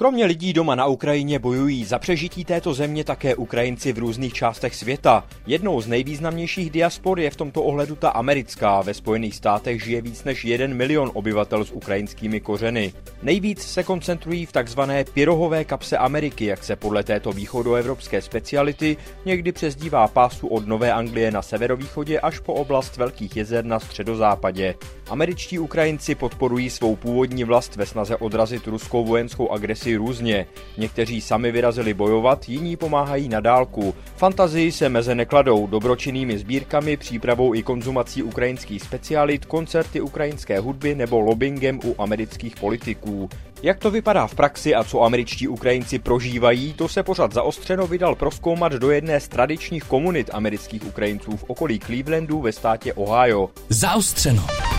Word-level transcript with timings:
Kromě 0.00 0.24
lidí 0.24 0.52
doma 0.52 0.74
na 0.74 0.86
Ukrajině 0.86 1.38
bojují 1.38 1.84
za 1.84 1.98
přežití 1.98 2.44
této 2.44 2.74
země 2.74 3.04
také 3.04 3.34
Ukrajinci 3.34 3.92
v 3.92 3.98
různých 3.98 4.32
částech 4.32 4.74
světa. 4.74 5.24
Jednou 5.46 5.80
z 5.80 5.86
nejvýznamnějších 5.86 6.70
diaspor 6.70 7.20
je 7.20 7.30
v 7.30 7.36
tomto 7.36 7.62
ohledu 7.62 7.96
ta 7.96 8.10
americká. 8.10 8.82
Ve 8.82 8.94
Spojených 8.94 9.36
státech 9.36 9.84
žije 9.84 10.02
víc 10.02 10.24
než 10.24 10.44
jeden 10.44 10.74
milion 10.74 11.10
obyvatel 11.14 11.64
s 11.64 11.70
ukrajinskými 11.70 12.40
kořeny. 12.40 12.92
Nejvíc 13.22 13.62
se 13.62 13.82
koncentrují 13.82 14.46
v 14.46 14.52
takzvané 14.52 15.04
pyrohové 15.04 15.64
kapse 15.64 15.98
Ameriky, 15.98 16.44
jak 16.44 16.64
se 16.64 16.76
podle 16.76 17.02
této 17.02 17.32
východoevropské 17.32 18.22
speciality 18.22 18.96
někdy 19.24 19.52
přezdívá 19.52 20.08
pásu 20.08 20.48
od 20.48 20.66
Nové 20.66 20.92
Anglie 20.92 21.30
na 21.30 21.42
severovýchodě 21.42 22.20
až 22.20 22.38
po 22.38 22.54
oblast 22.54 22.96
Velkých 22.96 23.36
jezer 23.36 23.64
na 23.64 23.80
středozápadě. 23.80 24.74
Američtí 25.10 25.58
Ukrajinci 25.58 26.14
podporují 26.14 26.70
svou 26.70 26.96
původní 26.96 27.44
vlast 27.44 27.76
ve 27.76 27.86
snaze 27.86 28.16
odrazit 28.16 28.66
ruskou 28.66 29.04
vojenskou 29.04 29.50
agresi 29.50 29.89
různě. 29.96 30.46
Někteří 30.78 31.20
sami 31.20 31.52
vyrazili 31.52 31.94
bojovat, 31.94 32.48
jiní 32.48 32.76
pomáhají 32.76 33.28
na 33.28 33.40
dálku. 33.40 33.94
Fantazii 34.16 34.72
se 34.72 34.88
meze 34.88 35.14
nekladou 35.14 35.66
dobročinnými 35.66 36.38
sbírkami, 36.38 36.96
přípravou 36.96 37.54
i 37.54 37.62
konzumací 37.62 38.22
ukrajinských 38.22 38.82
specialit, 38.82 39.44
koncerty 39.44 40.00
ukrajinské 40.00 40.60
hudby 40.60 40.94
nebo 40.94 41.20
lobbyingem 41.20 41.80
u 41.84 42.02
amerických 42.02 42.56
politiků. 42.56 43.28
Jak 43.62 43.78
to 43.78 43.90
vypadá 43.90 44.26
v 44.26 44.34
praxi 44.34 44.74
a 44.74 44.84
co 44.84 45.02
američtí 45.02 45.48
Ukrajinci 45.48 45.98
prožívají, 45.98 46.72
to 46.72 46.88
se 46.88 47.02
pořád 47.02 47.32
zaostřeno 47.32 47.86
vydal 47.86 48.14
proskoumat 48.14 48.72
do 48.72 48.90
jedné 48.90 49.20
z 49.20 49.28
tradičních 49.28 49.84
komunit 49.84 50.30
amerických 50.32 50.86
Ukrajinců 50.86 51.36
v 51.36 51.44
okolí 51.46 51.78
Clevelandu 51.78 52.40
ve 52.40 52.52
státě 52.52 52.94
Ohio. 52.94 53.50
Zaostřeno. 53.68 54.69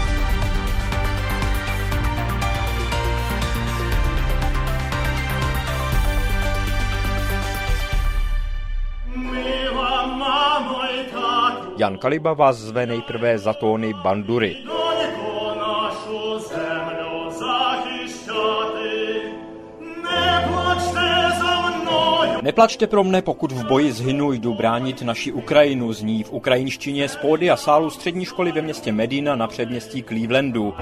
Jan 11.82 11.98
Kaliba 11.98 12.34
vás 12.34 12.57
zve 12.57 12.85
nejprve 12.85 13.37
za 13.37 13.54
tóny 13.54 13.93
bandury. 13.93 14.57
Neplačte 22.41 22.88
pro 22.88 23.04
mne, 23.04 23.21
pokud 23.21 23.51
v 23.51 23.65
boji 23.65 23.91
zhynu, 23.91 24.32
jdu 24.32 24.54
bránit 24.54 25.01
naši 25.01 25.32
Ukrajinu, 25.32 25.93
zní 25.93 26.23
v 26.23 26.34
ukrajinštině 26.34 27.10
z 27.10 27.15
pódy 27.15 27.49
a 27.49 27.57
sálu 27.57 27.90
střední 27.90 28.26
školy 28.26 28.51
ve 28.51 28.62
městě 28.62 28.91
Medina 28.91 29.35
na 29.35 29.48
předměstí 29.48 30.04
Clevelandu. 30.04 30.73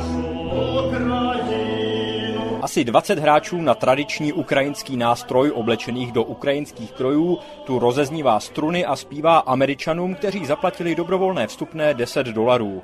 Asi 2.62 2.84
20 2.84 3.20
hráčů 3.20 3.62
na 3.62 3.76
tradiční 3.76 4.34
ukrajinský 4.34 4.98
nástroj 4.98 5.52
oblečených 5.52 6.12
do 6.12 6.24
ukrajinských 6.24 6.92
krojů 6.92 7.38
tu 7.66 7.80
rozeznívá 7.80 8.40
struny 8.40 8.86
a 8.86 8.96
zpívá 8.96 9.38
američanům, 9.38 10.16
kteří 10.16 10.46
zaplatili 10.46 10.96
dobrovolné 10.96 11.48
vstupné 11.48 11.94
10 11.94 12.28
dolarů. 12.28 12.82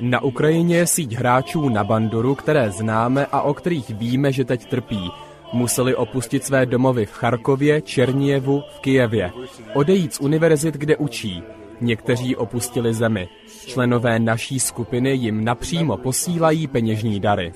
Na 0.00 0.22
Ukrajině 0.22 0.76
je 0.76 0.86
síť 0.86 1.12
hráčů 1.12 1.68
na 1.68 1.84
banduru, 1.84 2.34
které 2.34 2.70
známe 2.70 3.26
a 3.32 3.42
o 3.42 3.54
kterých 3.54 3.90
víme, 3.90 4.32
že 4.32 4.44
teď 4.44 4.66
trpí. 4.66 5.10
Museli 5.52 5.94
opustit 5.94 6.44
své 6.44 6.66
domovy 6.66 7.06
v 7.06 7.12
Charkově, 7.12 7.82
Černíjevu, 7.82 8.62
v 8.76 8.80
Kijevě. 8.80 9.32
Odejít 9.74 10.14
z 10.14 10.20
univerzit, 10.20 10.74
kde 10.74 10.96
učí. 10.96 11.42
Někteří 11.84 12.36
opustili 12.36 12.94
zemi. 12.94 13.28
Členové 13.66 14.18
naší 14.18 14.60
skupiny 14.60 15.10
jim 15.10 15.44
napřímo 15.44 15.96
posílají 15.96 16.66
peněžní 16.66 17.20
dary. 17.20 17.52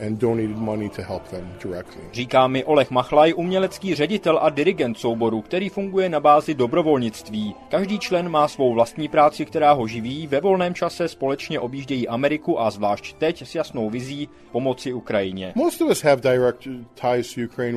Říká 2.13 2.47
mi 2.47 2.65
Oleh 2.65 2.91
Machlaj, 2.91 3.35
umělecký 3.37 3.95
ředitel 3.95 4.39
a 4.43 4.51
dirigent 4.51 4.99
souboru, 4.99 5.41
který 5.41 5.69
funguje 5.69 6.09
na 6.09 6.21
bázi 6.21 6.55
dobrovolnictví. 6.55 7.55
Každý 7.69 7.99
člen 7.99 8.29
má 8.29 8.49
svou 8.49 8.75
vlastní 8.75 9.09
práci, 9.09 9.45
která 9.45 9.73
ho 9.73 9.87
živí, 9.87 10.27
ve 10.27 10.41
volném 10.41 10.75
čase 10.75 11.09
společně 11.09 11.61
objíždějí 11.61 12.09
Ameriku 12.09 12.61
a 12.61 12.71
zvlášť 12.71 13.17
teď 13.19 13.43
s 13.43 13.55
jasnou 13.55 13.91
vizí 13.91 14.29
pomoci 14.53 14.93
Ukrajině. 14.93 15.55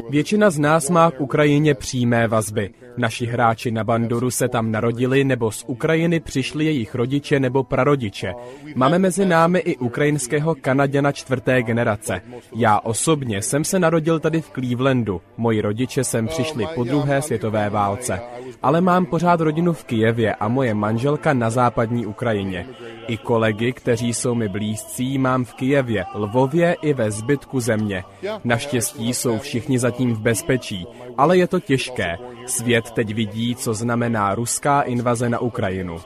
Většina 0.09 0.49
z 0.49 0.59
nás 0.59 0.89
má 0.89 1.11
k 1.11 1.21
Ukrajině 1.21 1.73
přímé 1.75 2.27
vazby. 2.27 2.69
Naši 2.97 3.25
hráči 3.25 3.71
na 3.71 3.83
Banduru 3.83 4.31
se 4.31 4.47
tam 4.49 4.71
narodili 4.71 5.23
nebo 5.23 5.51
z 5.51 5.63
Ukrajiny 5.67 6.19
přišli 6.41 6.65
jejich 6.65 6.95
rodiče 6.95 7.39
nebo 7.39 7.63
prarodiče. 7.63 8.33
Máme 8.75 8.99
mezi 8.99 9.25
námi 9.25 9.59
i 9.59 9.77
ukrajinského 9.77 10.55
Kanaděna 10.55 11.11
čtvrté 11.11 11.63
generace. 11.63 12.21
Já 12.55 12.79
osobně 12.79 13.41
jsem 13.41 13.63
se 13.63 13.79
narodil 13.79 14.19
tady 14.19 14.41
v 14.41 14.49
Clevelandu. 14.49 15.21
Moji 15.37 15.61
rodiče 15.61 16.03
sem 16.03 16.27
přišli 16.27 16.67
po 16.75 16.83
druhé 16.83 17.21
světové 17.21 17.69
válce. 17.69 18.19
Ale 18.61 18.81
mám 18.81 19.05
pořád 19.05 19.41
rodinu 19.41 19.73
v 19.73 19.83
Kijevě 19.83 20.35
a 20.35 20.47
moje 20.47 20.73
manželka 20.73 21.33
na 21.33 21.49
západní 21.49 22.05
Ukrajině. 22.05 22.65
I 23.07 23.17
kolegy, 23.17 23.73
kteří 23.73 24.13
jsou 24.13 24.35
mi 24.35 24.49
blízcí, 24.49 25.17
mám 25.17 25.45
v 25.45 25.53
Kijevě, 25.53 26.05
Lvově 26.15 26.75
i 26.81 26.93
ve 26.93 27.11
zbytku 27.11 27.59
země. 27.59 28.03
Naštěstí 28.43 29.13
jsou 29.13 29.39
všichni 29.39 29.79
zatím 29.79 30.13
v 30.13 30.19
bezpečí, 30.19 30.87
ale 31.17 31.37
je 31.37 31.47
to 31.47 31.59
těžké. 31.59 32.17
Svět 32.51 32.91
teď 32.91 33.13
vidí, 33.13 33.55
co 33.55 33.73
znamená 33.73 34.35
ruská 34.35 34.81
invaze 34.81 35.29
na 35.29 35.39
Ukrajinu. 35.39 36.01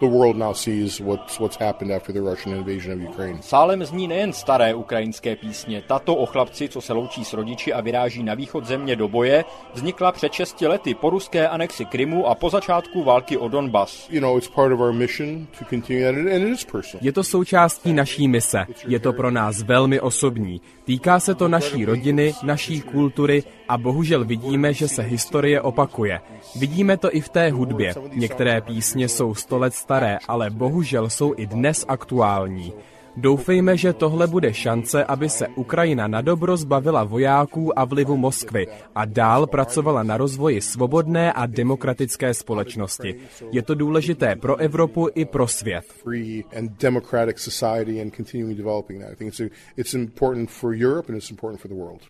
Sálem 3.41 3.85
zní 3.85 4.07
nejen 4.07 4.33
staré 4.33 4.73
ukrajinské 4.73 5.35
písně. 5.35 5.83
Tato 5.87 6.15
o 6.15 6.25
chlapci, 6.25 6.69
co 6.69 6.81
se 6.81 6.93
loučí 6.93 7.25
s 7.25 7.33
rodiči 7.33 7.73
a 7.73 7.81
vyráží 7.81 8.23
na 8.23 8.33
východ 8.33 8.65
země 8.65 8.95
do 8.95 9.07
boje, 9.07 9.45
vznikla 9.73 10.11
před 10.11 10.33
6 10.33 10.61
lety 10.61 10.93
po 10.93 11.09
ruské 11.09 11.47
anexi 11.47 11.85
Krymu 11.85 12.27
a 12.27 12.35
po 12.35 12.49
začátku 12.49 13.03
války 13.03 13.37
o 13.37 13.47
Donbas. 13.47 14.09
Je 17.01 17.11
to 17.11 17.23
součástí 17.23 17.93
naší 17.93 18.27
mise. 18.27 18.65
Je 18.87 18.99
to 18.99 19.13
pro 19.13 19.31
nás 19.31 19.61
velmi 19.61 19.99
osobní. 19.99 20.61
Týká 20.83 21.19
se 21.19 21.35
to 21.35 21.47
naší 21.47 21.85
rodiny, 21.85 22.33
naší 22.43 22.81
kultury 22.81 23.43
a 23.69 23.77
bohužel 23.77 24.25
vidíme, 24.25 24.73
že 24.73 24.87
se 24.87 25.01
historie 25.01 25.61
opakuje. 25.61 26.21
Vidíme 26.55 26.97
to 26.97 27.15
i 27.15 27.21
v 27.21 27.29
té 27.29 27.51
hudbě. 27.51 27.93
Některé 28.13 28.61
písně 28.61 29.09
jsou 29.09 29.35
sto 29.35 29.57
let 29.57 29.73
staré, 29.73 30.17
ale 30.27 30.49
bohužel 30.49 31.09
jsou 31.09 31.33
i 31.37 31.47
dnes 31.47 31.85
aktuální. 31.87 32.73
Doufejme, 33.17 33.77
že 33.77 33.93
tohle 33.93 34.27
bude 34.27 34.53
šance, 34.53 35.03
aby 35.03 35.29
se 35.29 35.47
Ukrajina 35.47 36.07
na 36.07 36.21
dobro 36.21 36.57
zbavila 36.57 37.03
vojáků 37.03 37.79
a 37.79 37.85
vlivu 37.85 38.17
Moskvy 38.17 38.67
a 38.95 39.05
dál 39.05 39.47
pracovala 39.47 40.03
na 40.03 40.17
rozvoji 40.17 40.61
svobodné 40.61 41.33
a 41.33 41.45
demokratické 41.45 42.33
společnosti. 42.33 43.15
Je 43.51 43.61
to 43.61 43.75
důležité 43.75 44.35
pro 44.35 44.55
Evropu 44.57 45.07
i 45.15 45.25
pro 45.25 45.47
svět. 45.47 45.85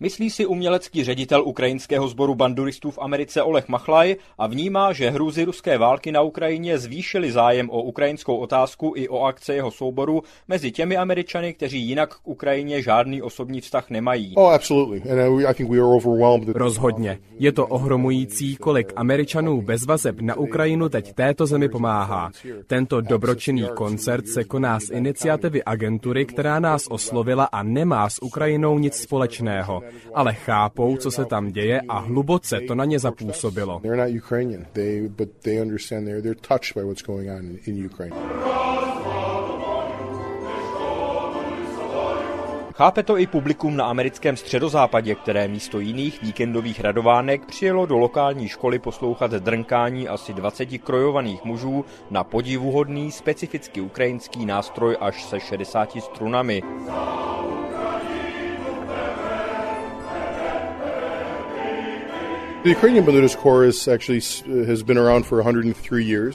Myslí 0.00 0.30
si 0.30 0.46
umělecký 0.46 1.04
ředitel 1.04 1.42
ukrajinského 1.42 2.08
sboru 2.08 2.34
banduristů 2.34 2.90
v 2.90 2.98
Americe 2.98 3.42
Oleh 3.42 3.68
Machlaj 3.68 4.16
a 4.38 4.46
vnímá, 4.46 4.92
že 4.92 5.10
hrůzy 5.10 5.44
ruské 5.44 5.78
války 5.78 6.12
na 6.12 6.22
Ukrajině 6.22 6.78
zvýšily 6.78 7.32
zájem 7.32 7.70
o 7.70 7.82
ukrajinskou 7.82 8.36
otázku 8.36 8.92
i 8.96 9.08
o 9.08 9.22
akce 9.22 9.54
jeho 9.54 9.70
souboru 9.70 10.22
mezi 10.48 10.72
těmi 10.72 10.95
Američany, 10.96 11.54
kteří 11.54 11.80
jinak 11.80 12.14
k 12.14 12.28
Ukrajině 12.28 12.82
žádný 12.82 13.22
osobní 13.22 13.60
vztah 13.60 13.90
nemají. 13.90 14.34
Rozhodně. 16.54 17.18
Je 17.38 17.52
to 17.52 17.66
ohromující, 17.66 18.56
kolik 18.56 18.92
Američanů 18.96 19.62
bez 19.62 19.86
vazeb 19.86 20.20
na 20.20 20.34
Ukrajinu 20.34 20.88
teď 20.88 21.12
této 21.12 21.46
zemi 21.46 21.68
pomáhá. 21.68 22.30
Tento 22.66 23.00
dobročinný 23.00 23.68
koncert 23.74 24.28
se 24.28 24.44
koná 24.44 24.80
z 24.80 24.90
iniciativy 24.90 25.64
agentury, 25.64 26.24
která 26.24 26.60
nás 26.60 26.86
oslovila 26.90 27.44
a 27.44 27.62
nemá 27.62 28.08
s 28.08 28.22
Ukrajinou 28.22 28.78
nic 28.78 28.94
společného. 28.94 29.82
Ale 30.14 30.34
chápou, 30.34 30.96
co 30.96 31.10
se 31.10 31.24
tam 31.24 31.52
děje 31.52 31.80
a 31.88 31.98
hluboce 31.98 32.60
to 32.60 32.74
na 32.74 32.84
ně 32.84 32.98
zapůsobilo. 32.98 33.80
Chápe 42.76 43.02
to 43.02 43.18
i 43.18 43.26
publikum 43.26 43.76
na 43.76 43.84
americkém 43.84 44.36
středozápadě, 44.36 45.14
které 45.14 45.48
místo 45.48 45.80
jiných 45.80 46.22
víkendových 46.22 46.80
radovánek 46.80 47.46
přijelo 47.46 47.86
do 47.86 47.98
lokální 47.98 48.48
školy 48.48 48.78
poslouchat 48.78 49.30
drnkání 49.30 50.08
asi 50.08 50.32
20 50.32 50.66
krojovaných 50.66 51.44
mužů 51.44 51.84
na 52.10 52.24
podivuhodný 52.24 53.12
specificky 53.12 53.80
ukrajinský 53.80 54.46
nástroj 54.46 54.96
až 55.00 55.24
se 55.24 55.40
60 55.40 55.92
strunami. 56.00 56.62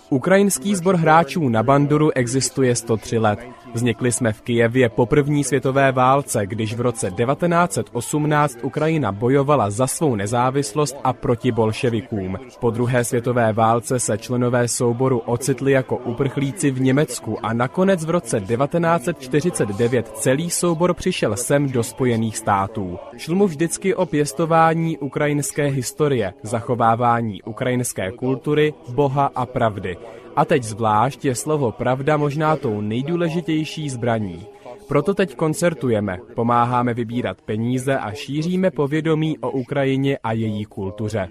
Ukrajinský 0.10 0.76
sbor 0.76 0.96
hráčů 0.96 1.50
na 1.50 1.64
banduru 1.64 2.12
existuje 2.16 2.76
103 2.76 3.18
let. 3.18 3.40
Vznikli 3.74 4.12
jsme 4.12 4.34
v 4.34 4.42
Kijevě 4.42 4.90
po 4.90 5.06
první 5.06 5.44
světové 5.44 5.92
válce, 5.92 6.48
když 6.48 6.76
v 6.76 6.82
roce 6.82 7.12
1918 7.12 8.58
Ukrajina 8.64 9.12
bojovala 9.12 9.70
za 9.70 9.88
svou 9.88 10.16
nezávislost 10.16 10.96
a 11.04 11.14
proti 11.14 11.52
bolševikům. 11.52 12.38
Po 12.60 12.70
druhé 12.70 13.04
světové 13.04 13.54
válce 13.54 14.00
se 14.00 14.18
členové 14.18 14.68
souboru 14.68 15.20
ocitli 15.20 15.72
jako 15.72 15.98
uprchlíci 15.98 16.72
v 16.72 16.82
Německu 16.82 17.46
a 17.46 17.54
nakonec 17.54 18.06
v 18.06 18.10
roce 18.10 18.40
1949 18.40 20.08
celý 20.08 20.50
soubor 20.50 20.94
přišel 20.94 21.36
sem 21.36 21.70
do 21.70 21.84
Spojených 21.84 22.38
států. 22.38 23.00
Šlo 23.18 23.36
mu 23.36 23.48
vždycky 23.48 23.96
o 23.96 24.06
pěstování 24.06 24.98
ukrajinské 24.98 25.66
historie, 25.66 26.34
zachovávání 26.44 27.42
ukrajinské 27.44 28.12
kultury, 28.12 28.74
boha 28.90 29.32
a 29.36 29.46
pravdy. 29.46 29.98
A 30.36 30.46
teď 30.46 30.64
zvlášť 30.64 31.26
je 31.26 31.36
slovo 31.36 31.72
pravda 31.72 32.18
možná 32.18 32.56
tou 32.56 32.82
nejdůležitější 32.82 33.90
zbraní. 33.90 34.46
Proto 34.88 35.14
teď 35.14 35.36
koncertujeme, 35.36 36.18
pomáháme 36.36 36.94
vybírat 36.94 37.42
peníze 37.42 37.98
a 37.98 38.12
šíříme 38.12 38.72
povědomí 38.72 39.38
o 39.38 39.52
Ukrajině 39.52 40.18
a 40.24 40.32
její 40.32 40.66
kultuře. 40.66 41.28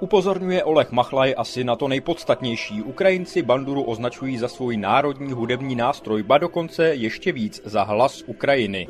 Upozorňuje 0.00 0.64
Oleh 0.64 0.92
Machlaj 0.92 1.34
asi 1.36 1.64
na 1.64 1.76
to 1.76 1.88
nejpodstatnější. 1.88 2.82
Ukrajinci 2.82 3.42
banduru 3.42 3.82
označují 3.82 4.38
za 4.38 4.48
svůj 4.48 4.76
národní 4.76 5.32
hudební 5.32 5.76
nástroj, 5.76 6.22
ba 6.22 6.38
dokonce 6.38 6.94
ještě 6.94 7.32
víc 7.32 7.62
za 7.64 7.82
hlas 7.82 8.22
Ukrajiny. 8.26 8.88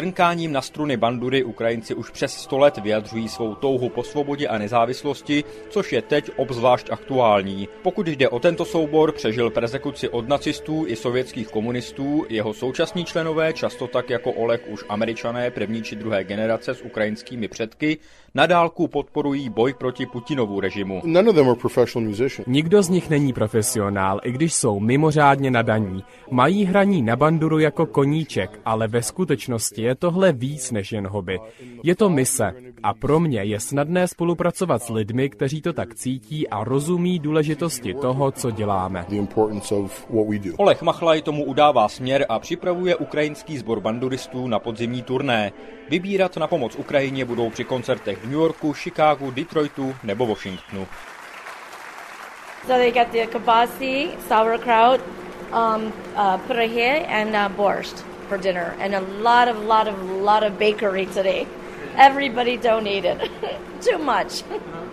Drnkáním 0.00 0.52
na 0.52 0.62
struny 0.62 0.96
bandury 0.96 1.44
Ukrajinci 1.44 1.94
už 1.94 2.10
přes 2.10 2.34
100 2.34 2.58
let 2.58 2.78
vyjadřují 2.78 3.28
svou 3.28 3.54
touhu 3.54 3.88
po 3.88 4.02
svobodě 4.02 4.48
a 4.48 4.58
nezávislosti, 4.58 5.44
což 5.68 5.92
je 5.92 6.02
teď 6.02 6.30
obzvlášť 6.36 6.90
aktuální. 6.90 7.68
Pokud 7.82 8.08
jde 8.08 8.28
o 8.28 8.38
tento 8.38 8.64
soubor, 8.64 9.12
přežil 9.12 9.50
persekuci 9.50 10.08
od 10.08 10.28
nacistů 10.28 10.84
i 10.86 10.96
sovětských 10.96 11.48
komunistů, 11.48 12.24
jeho 12.28 12.54
současní 12.54 13.04
členové, 13.04 13.52
často 13.52 13.86
tak 13.86 14.10
jako 14.10 14.32
Oleg 14.32 14.62
už 14.68 14.84
američané 14.88 15.50
první 15.50 15.82
či 15.82 15.96
druhé 15.96 16.24
generace 16.24 16.74
s 16.74 16.82
ukrajinskými 16.82 17.48
předky, 17.48 17.98
nadálku 18.34 18.88
podporují 18.88 19.48
boj 19.48 19.74
proti 19.74 20.06
Putinovu 20.06 20.60
režimu. 20.60 21.02
Nikdo 22.46 22.82
z 22.82 22.88
nich 22.88 23.10
není 23.10 23.32
profesionál, 23.32 24.20
i 24.24 24.32
když 24.32 24.54
jsou 24.54 24.80
mimořádně 24.80 25.50
nadaní. 25.50 26.04
Mají 26.30 26.64
hraní 26.64 27.02
na 27.02 27.16
banduru 27.16 27.58
jako 27.58 27.86
koníček, 27.86 28.60
ale 28.64 28.88
ve 28.88 29.02
skutečnosti 29.02 29.82
je 29.82 29.89
tohle 29.94 30.32
víc 30.32 30.70
než 30.70 30.92
jen 30.92 31.06
hobby. 31.06 31.40
Je 31.82 31.96
to 31.96 32.10
mise 32.10 32.52
a 32.82 32.94
pro 32.94 33.20
mě 33.20 33.42
je 33.42 33.60
snadné 33.60 34.08
spolupracovat 34.08 34.82
s 34.82 34.88
lidmi, 34.88 35.28
kteří 35.28 35.62
to 35.62 35.72
tak 35.72 35.94
cítí 35.94 36.48
a 36.48 36.64
rozumí 36.64 37.18
důležitosti 37.18 37.94
toho, 37.94 38.32
co 38.32 38.50
děláme. 38.50 39.06
Oleh 40.56 40.82
Machlaj 40.82 41.22
tomu 41.22 41.44
udává 41.44 41.88
směr 41.88 42.26
a 42.28 42.38
připravuje 42.38 42.96
ukrajinský 42.96 43.58
sbor 43.58 43.80
banduristů 43.80 44.48
na 44.48 44.58
podzimní 44.58 45.02
turné. 45.02 45.52
Vybírat 45.88 46.36
na 46.36 46.46
pomoc 46.46 46.76
Ukrajině 46.76 47.24
budou 47.24 47.50
při 47.50 47.64
koncertech 47.64 48.18
v 48.18 48.24
New 48.24 48.32
Yorku, 48.32 48.72
Chicagu, 48.72 49.30
Detroitu 49.30 49.94
nebo 50.04 50.26
Washingtonu. 50.26 50.86
So 52.66 52.74
they 52.74 52.92
got 52.92 53.12
the 53.12 53.26
kibasi, 53.26 54.10
sauerkraut, 54.28 55.00
um, 55.52 55.92
uh, 56.14 56.38
and 57.08 57.34
uh, 57.34 57.48
borscht 57.56 58.04
for 58.30 58.38
dinner, 58.38 58.68
and 58.80 58.94
a 58.94 59.00
lot 59.00 59.48
of, 59.48 59.56
lot 59.66 59.88
of, 59.88 59.96
lot 60.22 60.42
of 60.46 60.52
bakery 60.58 61.06
today. 61.06 61.46
Everybody 61.96 62.56
donated. 62.56 63.18
Too 63.86 63.98
much. 63.98 64.32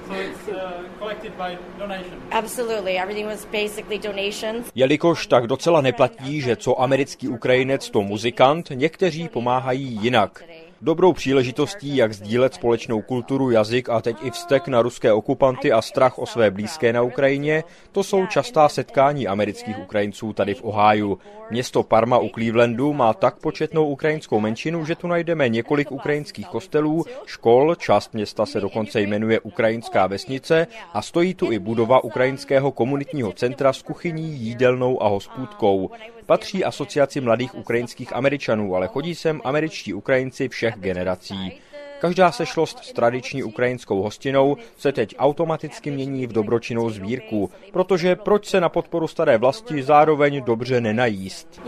so 0.08 0.14
it's 0.14 0.48
uh, 0.48 0.84
collected 1.00 1.38
by 1.38 1.58
donation. 1.80 2.18
Absolutely. 2.32 2.98
Everything 2.98 3.28
was 3.28 3.46
basically 3.52 4.00
donations. 4.00 4.72
Jelikož 4.76 5.28
tak 5.28 5.48
docela 5.48 5.82
neplatí, 5.82 6.42
že 6.42 6.56
co 6.56 6.82
americký 6.82 7.28
Ukrajinec, 7.28 7.90
to 7.90 8.02
muzikant, 8.02 8.70
někteří 8.70 9.30
pomáhají 9.30 10.00
jinak. 10.02 10.44
Dobrou 10.82 11.14
příležitostí, 11.14 11.98
jak 11.98 12.14
sdílet 12.14 12.54
společnou 12.54 13.02
kulturu, 13.02 13.52
jazyk 13.52 13.90
a 13.90 14.02
teď 14.02 14.18
i 14.24 14.32
vztek 14.32 14.68
na 14.68 14.82
ruské 14.82 15.14
okupanty 15.14 15.72
a 15.72 15.82
strach 15.82 16.20
o 16.20 16.26
své 16.26 16.52
blízké 16.52 16.94
na 16.94 17.02
Ukrajině, 17.02 17.64
to 17.92 18.04
jsou 18.04 18.26
častá 18.26 18.70
setkání 18.70 19.28
amerických 19.28 19.80
Ukrajinců 19.80 20.34
tady 20.34 20.54
v 20.54 20.64
Oháju. 20.64 21.20
Město 21.52 21.84
Parma 21.84 22.18
u 22.18 22.30
Clevelandu 22.30 22.94
má 22.94 23.14
tak 23.14 23.40
početnou 23.40 23.88
ukrajinskou 23.88 24.40
menšinu, 24.40 24.86
že 24.86 24.96
tu 24.96 25.08
najdeme 25.08 25.50
několik 25.50 25.92
ukrajinských 25.92 26.48
kostelů, 26.48 27.06
škol, 27.26 27.76
část 27.76 28.14
města 28.14 28.46
se 28.46 28.62
dokonce 28.62 29.02
jmenuje 29.02 29.40
Ukrajinská 29.40 30.08
vesnice 30.08 30.68
a 30.94 31.02
stojí 31.02 31.34
tu 31.34 31.52
i 31.52 31.60
budova 31.60 32.04
Ukrajinského 32.04 32.72
komunitního 32.72 33.34
centra 33.34 33.74
s 33.74 33.82
kuchyní, 33.82 34.38
jídelnou 34.38 35.04
a 35.04 35.08
hospůdkou. 35.08 35.90
Patří 36.28 36.64
asociaci 36.64 37.22
mladých 37.22 37.56
ukrajinských 37.56 38.16
Američanů, 38.16 38.76
ale 38.76 38.88
chodí 38.88 39.16
sem 39.16 39.42
američtí 39.44 39.94
Ukrajinci 39.94 40.50
všech 40.50 40.76
generací. 40.78 41.62
Každá 42.00 42.32
sešlost 42.32 42.80
s 42.84 42.94
tradiční 42.94 43.44
ukrajinskou 43.44 44.02
hostinou 44.02 44.58
se 44.78 44.92
teď 44.92 45.16
automaticky 45.18 45.92
mění 45.92 46.28
v 46.28 46.34
dobročinnou 46.34 46.90
sbírku, 46.90 47.50
protože 47.72 48.16
proč 48.16 48.46
se 48.46 48.62
na 48.62 48.70
podporu 48.70 49.08
staré 49.08 49.38
vlasti 49.38 49.84
zároveň 49.84 50.44
dobře 50.44 50.82
nenajíst? 50.82 51.62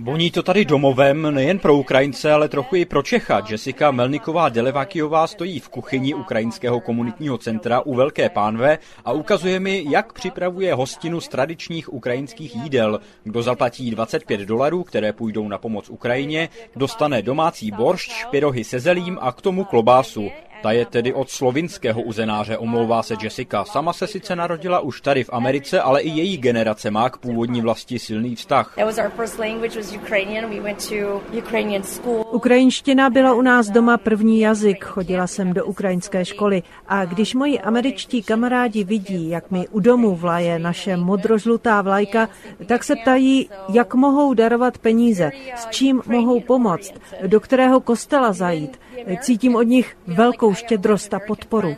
Voní 0.00 0.30
to 0.30 0.42
tady 0.42 0.64
domovem 0.64 1.34
nejen 1.34 1.58
pro 1.58 1.74
Ukrajince, 1.76 2.32
ale 2.32 2.48
trochu 2.48 2.76
i 2.76 2.84
pro 2.84 3.02
Čecha. 3.02 3.42
Jessica 3.48 3.90
Melniková 3.90 4.48
Delevakijová 4.48 5.26
stojí 5.26 5.60
v 5.60 5.68
kuchyni 5.68 6.14
Ukrajinského 6.14 6.80
komunitního 6.80 7.38
centra 7.38 7.80
u 7.80 7.94
Velké 7.94 8.28
pánve 8.28 8.78
a 9.04 9.12
ukazuje 9.12 9.60
mi, 9.60 9.84
jak 9.88 10.12
připravuje 10.12 10.74
hostinu 10.74 11.20
z 11.20 11.28
tradičních 11.28 11.92
ukrajinských 11.92 12.56
jídel. 12.56 13.00
Kdo 13.24 13.42
zaplatí 13.42 13.90
25 13.90 14.40
dolarů, 14.40 14.84
které 14.94 15.12
půjdou 15.12 15.48
na 15.48 15.58
pomoc 15.58 15.90
Ukrajině, 15.90 16.48
dostane 16.76 17.22
domácí 17.22 17.70
boršč, 17.70 18.24
pyrohy 18.30 18.64
se 18.64 18.80
zelím 18.80 19.18
a 19.20 19.32
k 19.32 19.40
tomu 19.40 19.64
klobásu. 19.64 20.30
Ta 20.64 20.72
je 20.72 20.86
tedy 20.86 21.12
od 21.12 21.30
slovinského 21.30 22.02
uzenáře, 22.02 22.58
omlouvá 22.58 23.02
se 23.02 23.14
Jessica. 23.22 23.64
Sama 23.64 23.92
se 23.92 24.06
sice 24.06 24.36
narodila 24.36 24.80
už 24.80 25.00
tady 25.00 25.24
v 25.24 25.30
Americe, 25.32 25.80
ale 25.80 26.00
i 26.00 26.08
její 26.08 26.36
generace 26.36 26.90
má 26.90 27.10
k 27.10 27.16
původní 27.16 27.60
vlasti 27.60 27.98
silný 27.98 28.34
vztah. 28.34 28.76
Ukrajinština 32.30 33.10
byla 33.10 33.34
u 33.34 33.42
nás 33.42 33.70
doma 33.70 33.96
první 33.96 34.40
jazyk, 34.40 34.84
chodila 34.84 35.26
jsem 35.26 35.52
do 35.52 35.64
ukrajinské 35.64 36.24
školy 36.24 36.62
a 36.88 37.04
když 37.04 37.34
moji 37.34 37.60
američtí 37.60 38.22
kamarádi 38.22 38.84
vidí, 38.84 39.28
jak 39.28 39.50
mi 39.50 39.68
u 39.68 39.80
domu 39.80 40.14
vlaje 40.16 40.58
naše 40.58 40.96
modrožlutá 40.96 41.82
vlajka, 41.82 42.28
tak 42.66 42.84
se 42.84 42.96
ptají, 42.96 43.50
jak 43.68 43.94
mohou 43.94 44.34
darovat 44.34 44.78
peníze, 44.78 45.30
s 45.56 45.66
čím 45.70 46.02
mohou 46.06 46.40
pomoct, 46.40 46.94
do 47.26 47.40
kterého 47.40 47.80
kostela 47.80 48.32
zajít. 48.32 48.80
Cítím 49.20 49.56
od 49.56 49.62
nich 49.62 49.96
velkou 50.06 50.53
štědrost 50.54 51.14
a 51.14 51.20
podporu. 51.26 51.76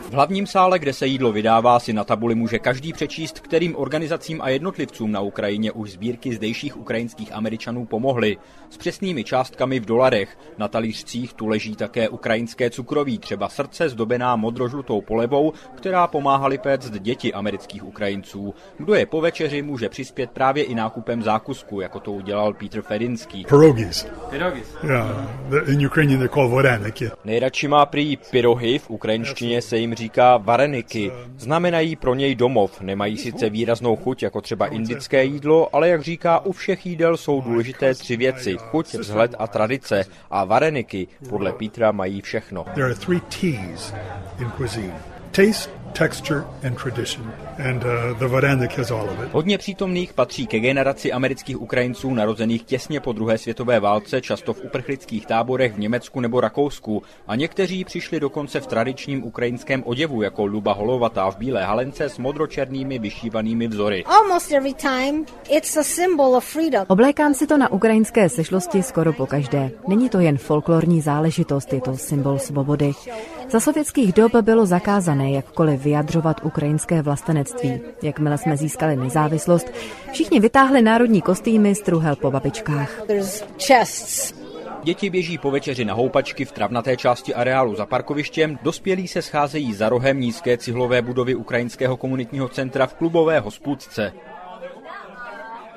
V 0.00 0.12
hlavním 0.12 0.46
sále, 0.46 0.78
kde 0.78 0.92
se 0.92 1.06
jídlo 1.06 1.32
vydává, 1.32 1.80
si 1.80 1.92
na 1.92 2.04
tabuli 2.04 2.34
může 2.34 2.58
každý 2.58 2.92
přečíst, 2.92 3.40
kterým 3.40 3.76
organizacím 3.76 4.42
a 4.42 4.48
jednotlivcům 4.48 5.12
na 5.12 5.20
Ukrajině 5.20 5.72
už 5.72 5.92
sbírky 5.92 6.34
zdejších 6.34 6.76
ukrajinských 6.76 7.32
Američanů 7.32 7.86
pomohly. 7.86 8.36
S 8.70 8.76
přesnými 8.76 9.24
částkami 9.24 9.80
v 9.80 9.84
dolarech. 9.84 10.38
Na 10.58 10.68
talířcích 10.68 11.32
tu 11.32 11.46
leží 11.46 11.76
také 11.76 12.08
ukrajinské 12.08 12.70
cukroví, 12.70 13.18
třeba 13.18 13.48
srdce 13.48 13.88
zdobená 13.88 14.36
modrožlutou 14.36 15.00
polevou, 15.00 15.52
která 15.74 16.06
pomáhali 16.06 16.58
péct 16.58 16.92
děti 16.98 17.32
amerických 17.32 17.84
Ukrajinců. 17.84 18.54
Kdo 18.78 18.94
je 18.94 19.06
po 19.06 19.20
večeři, 19.20 19.62
může 19.62 19.88
přispět 19.88 20.30
právě 20.30 20.64
i 20.64 20.74
nákupem 20.74 21.22
zákusku, 21.22 21.80
jako 21.80 22.00
to 22.00 22.12
udělal 22.12 22.52
Peter 22.52 22.82
Fedinský. 22.82 23.44
Pierogis. 23.44 24.06
Pierogis. 24.30 24.76
Yeah 24.84 25.62
in 25.66 25.80
Ukrainian 25.80 26.18
they're 26.18 26.28
called 26.28 26.52
vareniki. 27.00 27.10
Nejradši 27.24 27.68
má 27.68 27.86
prý 27.86 28.16
pyrohy, 28.30 28.78
v 28.78 28.90
ukrajinštině 28.90 29.62
se 29.62 29.78
jim 29.78 29.94
říká 29.94 30.36
vareniky. 30.36 31.12
Znamenají 31.38 31.96
pro 31.96 32.14
něj 32.14 32.34
domov, 32.34 32.80
nemají 32.80 33.18
sice 33.18 33.50
výraznou 33.50 33.96
chuť 33.96 34.22
jako 34.22 34.40
třeba 34.40 34.66
indické 34.66 35.24
jídlo, 35.24 35.76
ale 35.76 35.88
jak 35.88 36.02
říká, 36.02 36.38
u 36.38 36.52
všech 36.52 36.86
jídel 36.86 37.16
jsou 37.16 37.40
důležité 37.40 37.94
tři 37.94 38.16
věci, 38.16 38.56
chuť, 38.58 38.94
vzhled 38.94 39.34
a 39.38 39.46
tradice. 39.46 40.04
A 40.30 40.44
vareniky 40.44 41.08
podle 41.28 41.52
Petra 41.52 41.92
mají 41.92 42.20
všechno. 42.20 42.64
Taste, 45.32 45.70
texture 45.92 46.44
and 46.66 46.78
tradition. 46.78 47.32
And 47.58 47.84
uh, 47.84 48.18
the 48.18 48.76
has 48.76 48.90
all 48.90 49.04
of 49.04 49.24
it. 49.24 49.32
Hodně 49.32 49.58
přítomných 49.58 50.12
patří 50.12 50.46
ke 50.46 50.60
generaci 50.60 51.12
amerických 51.12 51.60
Ukrajinců 51.60 52.14
narozených 52.14 52.62
těsně 52.62 53.00
po 53.00 53.12
druhé 53.12 53.38
světové 53.38 53.80
válce, 53.80 54.20
často 54.20 54.52
v 54.52 54.64
uprchlických 54.64 55.26
táborech 55.26 55.72
v 55.72 55.78
Německu 55.78 56.20
nebo 56.20 56.40
Rakousku. 56.40 57.02
A 57.26 57.36
někteří 57.36 57.84
přišli 57.84 58.20
dokonce 58.20 58.60
v 58.60 58.66
tradičním 58.66 59.24
ukrajinském 59.24 59.82
oděvu, 59.86 60.22
jako 60.22 60.46
Luba 60.46 60.72
Holovatá 60.72 61.30
v 61.30 61.36
bílé 61.36 61.64
halence 61.64 62.04
s 62.04 62.18
modročernými 62.18 62.98
vyšívanými 62.98 63.68
vzory. 63.68 64.04
Oblékám 66.88 67.34
si 67.34 67.46
to 67.46 67.58
na 67.58 67.72
ukrajinské 67.72 68.28
sešlosti 68.28 68.82
skoro 68.82 69.12
po 69.12 69.26
každé. 69.26 69.70
Není 69.88 70.08
to 70.08 70.20
jen 70.20 70.38
folklorní 70.38 71.00
záležitost, 71.00 71.72
je 71.72 71.80
to 71.80 71.96
symbol 71.96 72.38
svobody. 72.38 72.92
Za 73.52 73.60
sovětských 73.60 74.12
dob 74.12 74.32
bylo 74.36 74.66
zakázané 74.66 75.30
jakkoliv 75.30 75.84
vyjadřovat 75.84 76.40
ukrajinské 76.44 77.02
vlastenectví. 77.02 77.80
Jakmile 78.02 78.38
jsme 78.38 78.56
získali 78.56 78.96
nezávislost, 78.96 79.66
všichni 80.12 80.40
vytáhli 80.40 80.82
národní 80.82 81.22
kostýmy 81.22 81.74
z 81.74 81.82
truhel 81.82 82.16
po 82.16 82.30
babičkách. 82.30 83.00
Děti 84.82 85.10
běží 85.10 85.38
po 85.38 85.50
večeři 85.50 85.84
na 85.84 85.94
houpačky 85.94 86.44
v 86.44 86.52
travnaté 86.52 86.96
části 86.96 87.34
areálu 87.34 87.74
za 87.74 87.86
parkovištěm, 87.86 88.58
dospělí 88.62 89.08
se 89.08 89.22
scházejí 89.22 89.74
za 89.74 89.88
rohem 89.88 90.20
nízké 90.20 90.58
cihlové 90.58 91.02
budovy 91.02 91.34
Ukrajinského 91.34 91.96
komunitního 91.96 92.48
centra 92.48 92.86
v 92.86 92.94
klubové 92.94 93.40
hospůdce. 93.40 94.12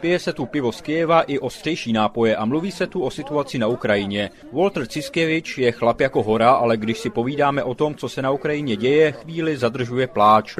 Pije 0.05 0.19
se 0.19 0.33
tu 0.33 0.45
pivo 0.45 0.71
z 0.71 0.81
Kieva 0.81 1.21
i 1.21 1.39
ostřejší 1.39 1.93
nápoje 1.93 2.35
a 2.35 2.45
mluví 2.45 2.71
se 2.71 2.87
tu 2.87 3.03
o 3.03 3.11
situaci 3.11 3.57
na 3.57 3.67
Ukrajině. 3.67 4.29
Walter 4.53 4.87
Ciskevič 4.87 5.57
je 5.57 5.71
chlap 5.71 6.01
jako 6.01 6.23
hora, 6.23 6.51
ale 6.51 6.77
když 6.77 6.97
si 6.99 7.09
povídáme 7.09 7.63
o 7.63 7.73
tom, 7.73 7.95
co 7.95 8.09
se 8.09 8.21
na 8.21 8.31
Ukrajině 8.31 8.75
děje, 8.75 9.11
chvíli 9.11 9.57
zadržuje 9.57 10.07
pláč. 10.07 10.57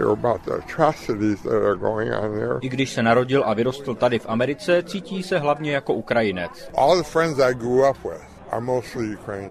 I 2.62 2.70
když 2.70 2.90
se 2.90 3.04
narodil 3.04 3.44
a 3.46 3.54
vyrostl 3.54 3.96
tady 3.96 4.20
v 4.20 4.30
Americe, 4.30 4.84
cítí 4.84 5.24
se 5.24 5.40
hlavně 5.40 5.72
jako 5.72 5.94
Ukrajinec. 5.94 6.70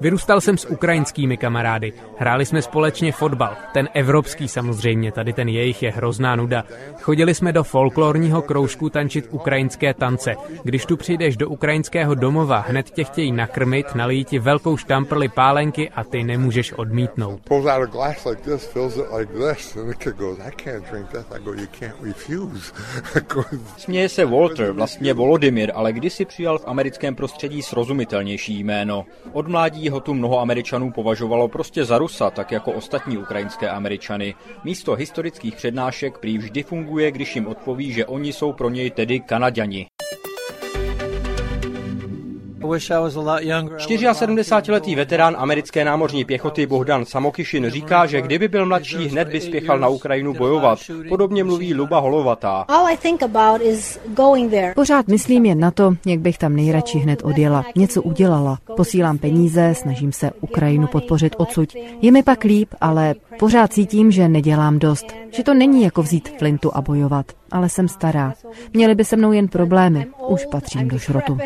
Vyrůstal 0.01 0.41
jsem 0.41 0.59
s 0.59 0.65
ukrajinskými 0.65 1.37
kamarády. 1.37 1.93
Hráli 2.19 2.47
jsme 2.47 2.63
společně 2.63 3.13
fotbal. 3.13 3.57
Ten 3.73 3.89
evropský 3.95 4.49
samozřejmě, 4.49 5.13
tady 5.13 5.33
ten 5.33 5.49
jejich 5.49 5.83
je 5.83 5.91
hrozná 5.91 6.37
nuda. 6.37 6.65
Chodili 7.01 7.35
jsme 7.35 7.53
do 7.53 7.65
folklorního 7.65 8.43
kroužku 8.43 8.91
tančit 8.91 9.29
ukrajinské 9.31 9.95
tance. 9.95 10.35
Když 10.63 10.87
tu 10.87 10.97
přijdeš 10.97 11.37
do 11.37 11.49
ukrajinského 11.49 12.15
domova, 12.15 12.65
hned 12.69 12.91
tě 12.91 13.05
chtějí 13.05 13.33
nakrmit, 13.33 13.95
nalijí 13.95 14.25
ti 14.25 14.39
velkou 14.39 14.77
štamprli 14.77 15.29
pálenky 15.29 15.91
a 15.91 16.05
ty 16.05 16.25
nemůžeš 16.25 16.73
odmítnout. 16.73 17.41
Směje 23.77 24.09
se 24.09 24.25
Walter, 24.25 24.73
vlastně 24.73 25.15
Volodymyr, 25.15 25.73
ale 25.75 25.93
kdysi 25.93 26.25
přijal 26.25 26.59
v 26.59 26.69
americkém 26.69 27.15
prostředí 27.15 27.63
srozumitelnější 27.63 28.59
jméno 28.59 28.94
jméno. 28.95 29.07
Od 29.33 29.49
mládí 29.49 29.89
ho 29.89 30.01
tu 30.01 30.15
mnoho 30.15 30.41
Američanů 30.41 30.93
považovalo 30.93 31.49
prostě 31.49 31.85
za 31.85 31.99
Rusa, 31.99 32.31
tak 32.31 32.53
jako 32.53 32.73
ostatní 32.73 33.19
ukrajinské 33.19 33.69
Američany. 33.69 34.35
Místo 34.65 34.95
historických 34.95 35.57
přednášek 35.57 36.19
prý 36.19 36.39
vždy 36.39 36.63
funguje, 36.63 37.11
když 37.11 37.35
jim 37.37 37.47
odpoví, 37.47 37.93
že 37.93 38.07
oni 38.07 38.33
jsou 38.33 38.53
pro 38.53 38.71
něj 38.71 38.91
tedy 38.91 39.21
Kanaďani. 39.21 39.87
74-letý 44.13 44.95
veterán 44.95 45.37
americké 45.39 45.85
námořní 45.85 46.25
pěchoty 46.25 46.67
Bohdan 46.67 47.05
Samokyšin 47.05 47.71
říká, 47.71 48.07
že 48.07 48.23
kdyby 48.23 48.49
byl 48.49 48.67
mladší, 48.67 49.09
hned 49.09 49.29
by 49.29 49.41
spěchal 49.41 49.79
na 49.79 49.89
Ukrajinu 49.89 50.35
bojovat. 50.35 50.79
Podobně 51.09 51.45
mluví 51.45 51.75
Luba 51.75 51.99
Holovatá. 51.99 52.67
Pořád 54.75 55.09
myslím 55.09 55.45
jen 55.45 55.61
na 55.61 55.71
to, 55.71 55.95
jak 56.07 56.21
bych 56.21 56.39
tam 56.39 56.57
nejradši 56.57 56.99
hned 56.99 57.23
odjela. 57.25 57.65
Něco 57.77 58.03
udělala. 58.03 58.59
Posílám 58.77 59.19
peníze, 59.19 59.75
snažím 59.75 60.13
se 60.13 60.31
Ukrajinu 60.41 60.87
podpořit 60.87 61.35
odsud. 61.39 61.69
Je 62.03 62.13
mi 62.13 62.23
pak 62.23 62.45
líp, 62.45 62.69
ale 62.81 63.15
pořád 63.39 63.73
cítím, 63.73 64.11
že 64.11 64.29
nedělám 64.29 64.79
dost. 64.79 65.07
Že 65.31 65.43
to 65.43 65.55
není 65.55 65.83
jako 65.83 66.03
vzít 66.03 66.39
flintu 66.39 66.77
a 66.77 66.81
bojovat 66.83 67.27
ale 67.55 67.69
jsem 67.69 67.89
stará. 67.89 68.35
Měli 68.73 68.95
by 68.95 69.05
se 69.05 69.17
mnou 69.17 69.33
jen 69.33 69.49
problémy. 69.49 70.07
Už 70.29 70.47
patřím 70.47 70.89
do 70.89 70.99
šrotu. 70.99 71.39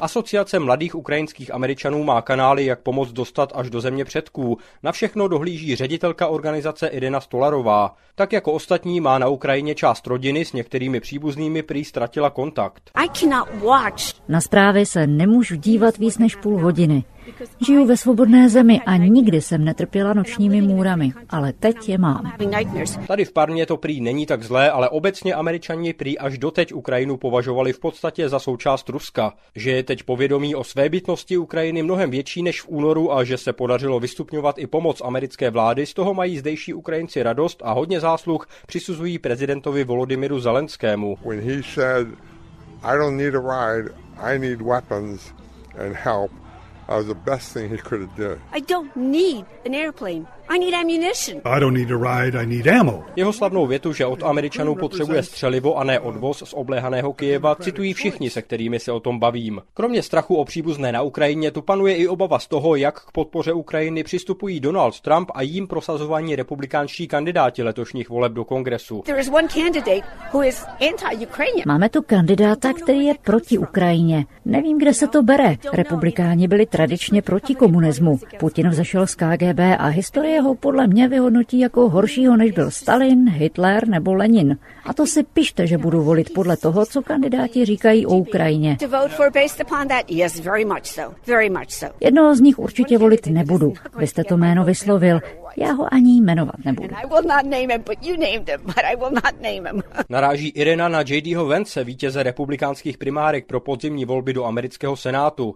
Asociace 0.00 0.58
mladých 0.58 0.94
ukrajinských 0.94 1.54
Američanů 1.54 2.04
má 2.04 2.22
kanály, 2.22 2.64
jak 2.64 2.80
pomoc 2.80 3.12
dostat 3.12 3.52
až 3.54 3.70
do 3.70 3.80
země 3.80 4.04
předků. 4.04 4.58
Na 4.82 4.92
všechno 4.92 5.28
dohlíží 5.28 5.76
ředitelka 5.76 6.26
organizace 6.26 6.86
Irina 6.86 7.20
Stolarová. 7.20 7.94
Tak 8.14 8.32
jako 8.32 8.52
ostatní 8.52 9.00
má 9.00 9.18
na 9.18 9.28
Ukrajině 9.28 9.74
část 9.74 10.06
rodiny 10.06 10.44
s 10.44 10.52
některými 10.52 11.00
příbuznými 11.00 11.62
prý 11.62 11.84
ztratila 11.84 12.30
kontakt. 12.30 12.90
Na 14.28 14.40
zprávy 14.40 14.86
se 14.86 15.06
nemůžu 15.06 15.56
dívat 15.56 15.98
víc 15.98 16.18
než 16.18 16.36
půl 16.36 16.58
hodiny. 16.60 17.04
Žiju 17.66 17.86
ve 17.86 17.96
svobodné 17.96 18.48
zemi 18.48 18.80
a 18.86 18.96
nikdy 18.96 19.40
jsem 19.40 19.64
netrpěla 19.64 20.14
nočními 20.14 20.62
můrami, 20.62 21.12
ale 21.30 21.52
teď 21.52 21.88
je 21.88 21.98
mám. 21.98 22.32
Tady 23.06 23.24
v 23.24 23.32
Parmě 23.32 23.66
to 23.66 23.76
prý 23.76 24.00
není 24.00 24.26
tak 24.26 24.42
zlé, 24.42 24.70
ale 24.70 24.88
obecně 24.88 25.34
američani 25.34 25.92
prý 25.92 26.18
až 26.18 26.38
doteď 26.38 26.72
Ukrajinu 26.72 27.16
považovali 27.16 27.72
v 27.72 27.80
podstatě 27.80 28.28
za 28.28 28.38
součást 28.38 28.88
Ruska. 28.88 29.32
Že 29.54 29.70
je 29.70 29.82
teď 29.82 30.02
povědomí 30.02 30.54
o 30.54 30.64
své 30.64 30.88
bytnosti 30.88 31.36
Ukrajiny 31.36 31.82
mnohem 31.82 32.10
větší 32.10 32.42
než 32.42 32.62
v 32.62 32.68
únoru 32.68 33.12
a 33.12 33.24
že 33.24 33.36
se 33.36 33.52
podařilo 33.52 34.00
vystupňovat 34.00 34.58
i 34.58 34.66
pomoc 34.66 35.02
americké 35.04 35.50
vlády, 35.50 35.86
z 35.86 35.94
toho 35.94 36.14
mají 36.14 36.38
zdejší 36.38 36.74
Ukrajinci 36.74 37.22
radost 37.22 37.62
a 37.64 37.72
hodně 37.72 38.00
zásluh 38.00 38.48
přisuzují 38.66 39.18
prezidentovi 39.18 39.84
Volodymyru 39.84 40.40
Zelenskému. 40.40 41.18
I 42.82 42.98
don't 42.98 43.16
need 43.16 43.34
a 43.34 43.40
ride, 43.40 43.90
I 44.18 44.38
need 44.38 44.62
weapons 44.62 45.32
and 45.78 45.92
help 45.94 46.45
was 46.88 47.06
the 47.06 47.14
best 47.14 47.52
thing 47.52 47.70
he 47.70 47.78
could 47.78 48.00
have 48.00 48.16
done. 48.16 48.40
I 48.52 48.60
don't 48.60 48.94
need 48.96 49.44
an 49.64 49.74
airplane. 49.74 50.28
I 50.48 50.58
need 50.58 50.74
ammunition. 50.74 51.40
I 51.44 51.60
don't 51.60 51.74
need 51.74 51.90
a 51.90 51.96
ride, 51.96 52.42
I 52.42 52.46
need 52.46 52.66
ammo. 52.66 53.04
Jeho 53.16 53.32
slavnou 53.32 53.66
větu, 53.66 53.92
že 53.92 54.06
od 54.06 54.22
Američanů 54.22 54.74
potřebuje 54.74 55.22
střelivo 55.22 55.78
a 55.78 55.84
ne 55.84 56.00
odvoz 56.00 56.42
z 56.46 56.54
obléhaného 56.54 57.12
Kyjeva, 57.12 57.54
citují 57.54 57.92
všichni, 57.92 58.30
se 58.30 58.42
kterými 58.42 58.80
se 58.80 58.92
o 58.92 59.00
tom 59.00 59.18
bavím. 59.18 59.60
Kromě 59.74 60.02
strachu 60.02 60.36
o 60.36 60.44
příbuzné 60.44 60.92
na 60.92 61.02
Ukrajině 61.02 61.50
tu 61.50 61.62
panuje 61.62 61.96
i 61.96 62.08
obava 62.08 62.38
z 62.38 62.46
toho, 62.46 62.76
jak 62.76 63.00
k 63.00 63.12
podpoře 63.12 63.52
Ukrajiny 63.52 64.04
přistupují 64.04 64.60
Donald 64.60 65.00
Trump 65.00 65.30
a 65.34 65.42
jím 65.42 65.66
prosazovaní 65.66 66.36
republikánští 66.36 67.08
kandidáti 67.08 67.62
letošních 67.62 68.08
voleb 68.08 68.32
do 68.32 68.44
kongresu. 68.44 69.02
Máme 71.66 71.88
tu 71.88 72.02
kandidáta, 72.02 72.72
který 72.72 73.04
je 73.04 73.14
proti 73.22 73.58
Ukrajině. 73.58 74.26
Nevím, 74.44 74.78
kde 74.78 74.94
se 74.94 75.06
to 75.06 75.22
bere. 75.22 75.56
Republikáni 75.72 76.48
byli 76.48 76.66
tradičně 76.66 77.22
proti 77.22 77.54
komunismu. 77.54 78.18
Putin 78.38 78.68
vzešel 78.68 79.06
z 79.06 79.14
KGB 79.14 79.60
a 79.78 79.86
historie 79.86 80.35
ho 80.40 80.54
podle 80.54 80.86
mě 80.86 81.08
vyhodnotí 81.08 81.58
jako 81.58 81.88
horšího, 81.88 82.36
než 82.36 82.52
byl 82.52 82.70
Stalin, 82.70 83.28
Hitler 83.30 83.88
nebo 83.88 84.14
Lenin. 84.14 84.58
A 84.84 84.94
to 84.94 85.06
si 85.06 85.22
pište, 85.22 85.66
že 85.66 85.78
budu 85.78 86.02
volit 86.02 86.32
podle 86.32 86.56
toho, 86.56 86.86
co 86.86 87.02
kandidáti 87.02 87.64
říkají 87.64 88.06
o 88.06 88.16
Ukrajině. 88.16 88.76
Jednoho 92.00 92.34
z 92.34 92.40
nich 92.40 92.58
určitě 92.58 92.98
volit 92.98 93.26
nebudu. 93.26 93.72
Vy 93.98 94.06
jste 94.06 94.24
to 94.24 94.36
jméno 94.36 94.64
vyslovil. 94.64 95.20
Já 95.58 95.72
ho 95.72 95.94
ani 95.94 96.20
jmenovat 96.20 96.54
nebudu. 96.64 96.94
Naráží 100.08 100.48
Irena 100.48 100.88
na 100.88 101.00
J.D.ho 101.00 101.46
Vence, 101.46 101.84
vítěze 101.84 102.22
republikánských 102.22 102.98
primárek 102.98 103.46
pro 103.46 103.60
podzimní 103.60 104.04
volby 104.04 104.32
do 104.32 104.44
amerického 104.44 104.96
senátu. 104.96 105.54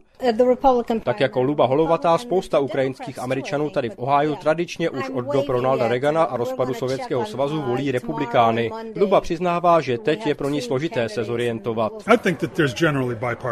Tak 1.04 1.20
jako 1.20 1.42
Luba 1.42 1.66
Holovatá, 1.66 2.18
spousta 2.18 2.58
ukrajinských 2.58 3.18
američanů 3.18 3.70
tady 3.70 3.90
v 3.90 3.94
Ohio 3.99 4.37
tradičně 4.37 4.69
už 4.78 5.10
od 5.10 5.24
dob 5.32 5.48
Ronalda 5.48 5.88
Reagana 5.88 6.22
a 6.22 6.36
rozpadu 6.36 6.74
Sovětského 6.74 7.26
svazu 7.26 7.62
volí 7.62 7.92
republikány. 7.92 8.70
Luba 8.96 9.20
přiznává, 9.20 9.80
že 9.80 9.98
teď 9.98 10.26
je 10.26 10.34
pro 10.34 10.48
ní 10.48 10.60
složité 10.60 11.08
se 11.08 11.24
zorientovat. 11.24 11.92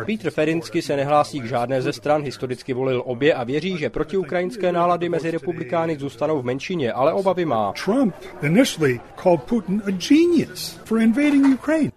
Peter 0.07 0.31
Ferinsky 0.31 0.83
se 0.83 0.97
nehlásí 0.97 1.41
k 1.41 1.45
žádné 1.45 1.83
ze 1.83 1.93
stran, 1.93 2.23
historicky 2.23 2.73
volil 2.73 3.03
obě 3.07 3.35
a 3.35 3.45
věří, 3.45 3.79
že 3.79 3.91
protiukrajinské 3.91 4.73
nálady 4.73 5.09
mezi 5.09 5.31
republikány 5.31 5.99
zůstanou 5.99 6.43
v 6.43 6.45
menšině, 6.45 6.93
ale 6.93 7.13
obavy 7.13 7.45
má. 7.45 7.73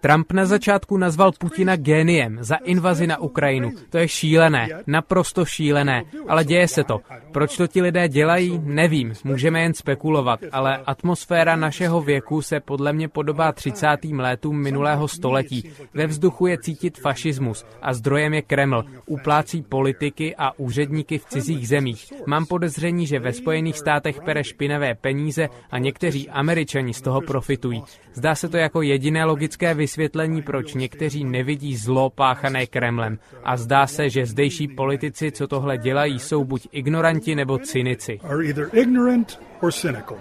Trump 0.00 0.22
Trump 0.22 0.32
na 0.32 0.46
začátku 0.46 0.96
nazval 0.96 1.32
Putina 1.38 1.76
géniem 1.76 2.38
za 2.40 2.56
invazi 2.56 3.06
na 3.06 3.18
Ukrajinu. 3.20 3.70
To 3.90 3.98
je 3.98 4.08
šílené, 4.08 4.68
naprosto 4.86 5.44
šílené, 5.44 6.04
ale 6.28 6.44
děje 6.44 6.68
se 6.68 6.84
to. 6.84 7.00
Proč 7.32 7.56
to 7.56 7.66
ti 7.66 7.82
lidé 7.82 8.08
dělají, 8.08 8.60
nevím, 8.64 9.11
můžeme 9.24 9.60
jen 9.60 9.74
spekulovat, 9.74 10.40
ale 10.52 10.76
atmosféra 10.86 11.56
našeho 11.56 12.02
věku 12.02 12.42
se 12.42 12.60
podle 12.60 12.92
mě 12.92 13.08
podobá 13.08 13.52
30. 13.52 13.86
letům 14.16 14.62
minulého 14.62 15.08
století. 15.08 15.72
Ve 15.94 16.06
vzduchu 16.06 16.46
je 16.46 16.58
cítit 16.58 16.98
fašismus 16.98 17.66
a 17.82 17.94
zdrojem 17.94 18.34
je 18.34 18.42
Kreml. 18.42 18.84
Uplácí 19.06 19.62
politiky 19.62 20.34
a 20.38 20.58
úředníky 20.58 21.18
v 21.18 21.24
cizích 21.24 21.68
zemích. 21.68 22.12
Mám 22.26 22.46
podezření, 22.46 23.06
že 23.06 23.18
ve 23.18 23.32
Spojených 23.32 23.78
státech 23.78 24.20
pere 24.24 24.44
špinavé 24.44 24.94
peníze 24.94 25.48
a 25.70 25.78
někteří 25.78 26.30
američani 26.30 26.94
z 26.94 27.00
toho 27.00 27.20
profitují. 27.20 27.82
Zdá 28.14 28.34
se 28.34 28.48
to 28.48 28.56
jako 28.56 28.82
jediné 28.82 29.24
logické 29.24 29.74
vysvětlení, 29.74 30.42
proč 30.42 30.74
někteří 30.74 31.24
nevidí 31.24 31.76
zlo 31.76 32.10
páchané 32.10 32.66
Kremlem. 32.66 33.18
A 33.44 33.56
zdá 33.56 33.86
se, 33.86 34.10
že 34.10 34.26
zdejší 34.26 34.68
politici, 34.68 35.32
co 35.32 35.46
tohle 35.48 35.78
dělají, 35.78 36.18
jsou 36.18 36.44
buď 36.44 36.68
ignoranti 36.72 37.34
nebo 37.34 37.58
cynici. 37.58 38.20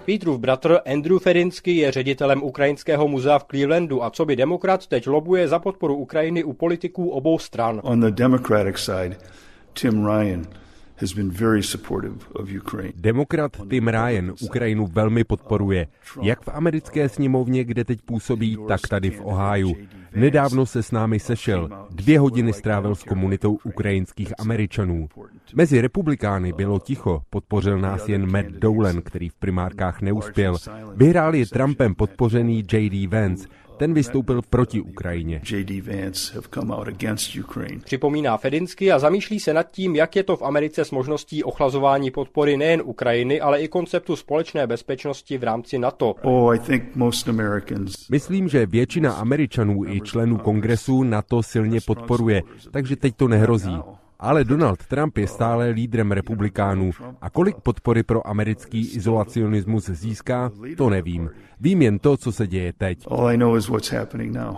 Petrův 0.06 0.40
bratr 0.40 0.80
Andrew 0.94 1.20
Ferinsky 1.20 1.72
je 1.72 1.92
ředitelem 1.92 2.44
Ukrajinského 2.44 3.08
muzea 3.08 3.40
v 3.40 3.44
Clevelandu 3.44 4.04
a 4.04 4.10
co 4.10 4.26
by 4.26 4.36
demokrat 4.36 4.88
teď 4.88 5.08
lobuje 5.08 5.48
za 5.48 5.60
podporu 5.60 5.96
Ukrajiny 5.96 6.44
u 6.44 6.54
politiků 6.54 7.10
obou 7.10 7.40
stran. 7.40 7.82
On 7.84 8.00
the 8.00 8.12
Democratic 8.12 8.78
side, 8.78 9.18
Tim 9.74 10.08
Ryan 10.08 10.46
Demokrat 12.96 13.52
Tim 13.70 13.88
Ryan 13.88 14.34
Ukrajinu 14.42 14.88
velmi 14.88 15.24
podporuje, 15.24 15.88
jak 16.22 16.42
v 16.42 16.50
americké 16.54 17.10
sněmovně, 17.10 17.64
kde 17.64 17.84
teď 17.84 18.02
působí, 18.02 18.58
tak 18.68 18.82
tady 18.90 19.10
v 19.10 19.22
Oháju. 19.22 19.76
Nedávno 20.16 20.66
se 20.66 20.84
s 20.84 20.92
námi 20.92 21.20
sešel, 21.20 21.70
dvě 21.90 22.20
hodiny 22.20 22.54
strávil 22.54 22.96
s 22.96 23.04
komunitou 23.04 23.58
ukrajinských 23.64 24.34
Američanů. 24.40 25.08
Mezi 25.56 25.82
republikány 25.82 26.54
bylo 26.54 26.80
ticho, 26.80 27.22
podpořil 27.30 27.78
nás 27.78 28.10
jen 28.10 28.32
Matt 28.32 28.48
Dolan, 28.50 29.02
který 29.02 29.30
v 29.30 29.36
primárkách 29.36 30.02
neuspěl. 30.02 30.58
Vyhrál 30.96 31.36
je 31.36 31.46
Trumpem 31.46 31.96
podpořený 31.96 32.58
J.D. 32.74 33.08
Vance, 33.08 33.48
ten 33.82 33.94
vystoupil 33.94 34.42
proti 34.50 34.82
Ukrajině. 34.82 35.42
Připomíná 37.84 38.38
Fedinsky 38.38 38.92
a 38.92 39.00
zamýšlí 39.00 39.40
se 39.40 39.54
nad 39.54 39.72
tím, 39.72 39.96
jak 39.96 40.16
je 40.16 40.24
to 40.24 40.38
v 40.38 40.42
Americe 40.42 40.86
s 40.86 40.92
možností 40.92 41.44
ochlazování 41.44 42.12
podpory 42.12 42.58
nejen 42.58 42.82
Ukrajiny, 42.86 43.42
ale 43.42 43.62
i 43.62 43.68
konceptu 43.68 44.16
společné 44.16 44.68
bezpečnosti 44.68 45.38
v 45.38 45.44
rámci 45.44 45.80
NATO. 45.80 46.16
Oh, 46.22 46.56
Myslím, 48.12 48.50
že 48.50 48.66
většina 48.66 49.14
Američanů 49.14 49.86
i 49.86 50.02
členů 50.02 50.38
kongresu 50.38 51.04
NATO 51.04 51.44
silně 51.44 51.80
podporuje, 51.86 52.42
takže 52.72 52.96
teď 52.96 53.16
to 53.16 53.28
nehrozí. 53.28 53.78
Ale 54.22 54.44
Donald 54.44 54.86
Trump 54.86 55.18
je 55.18 55.28
stále 55.28 55.70
lídrem 55.70 56.12
republikánů 56.12 56.92
a 57.22 57.30
kolik 57.30 57.56
podpory 57.56 58.04
pro 58.04 58.28
americký 58.28 58.92
izolacionismus 58.92 59.86
získá, 59.86 60.52
to 60.78 60.90
nevím. 60.90 61.30
Vím 61.60 61.82
jen 61.82 62.00
to, 62.00 62.18
co 62.18 62.32
se 62.32 62.48
děje 62.48 62.74
teď. 62.74 63.06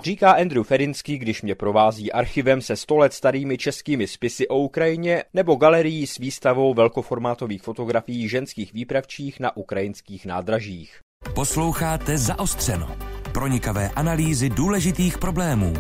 Říká 0.03 0.31
Andrew 0.31 0.63
Ferinský, 0.63 1.17
když 1.17 1.41
mě 1.41 1.55
provází 1.55 2.11
archivem 2.11 2.61
se 2.61 2.75
100 2.75 2.97
let 2.97 3.13
starými 3.13 3.57
českými 3.57 4.07
spisy 4.07 4.47
o 4.47 4.57
Ukrajině 4.57 5.23
nebo 5.33 5.55
galerií 5.55 6.07
s 6.07 6.17
výstavou 6.17 6.73
velkoformátových 6.73 7.61
fotografií 7.61 8.27
ženských 8.29 8.73
výpravčích 8.73 9.39
na 9.39 9.57
ukrajinských 9.57 10.25
nádražích. 10.25 10.99
Posloucháte 11.35 12.17
Zaostřeno. 12.17 12.87
Pronikavé 13.31 13.89
analýzy 13.89 14.49
důležitých 14.49 15.17
problémů 15.17 15.73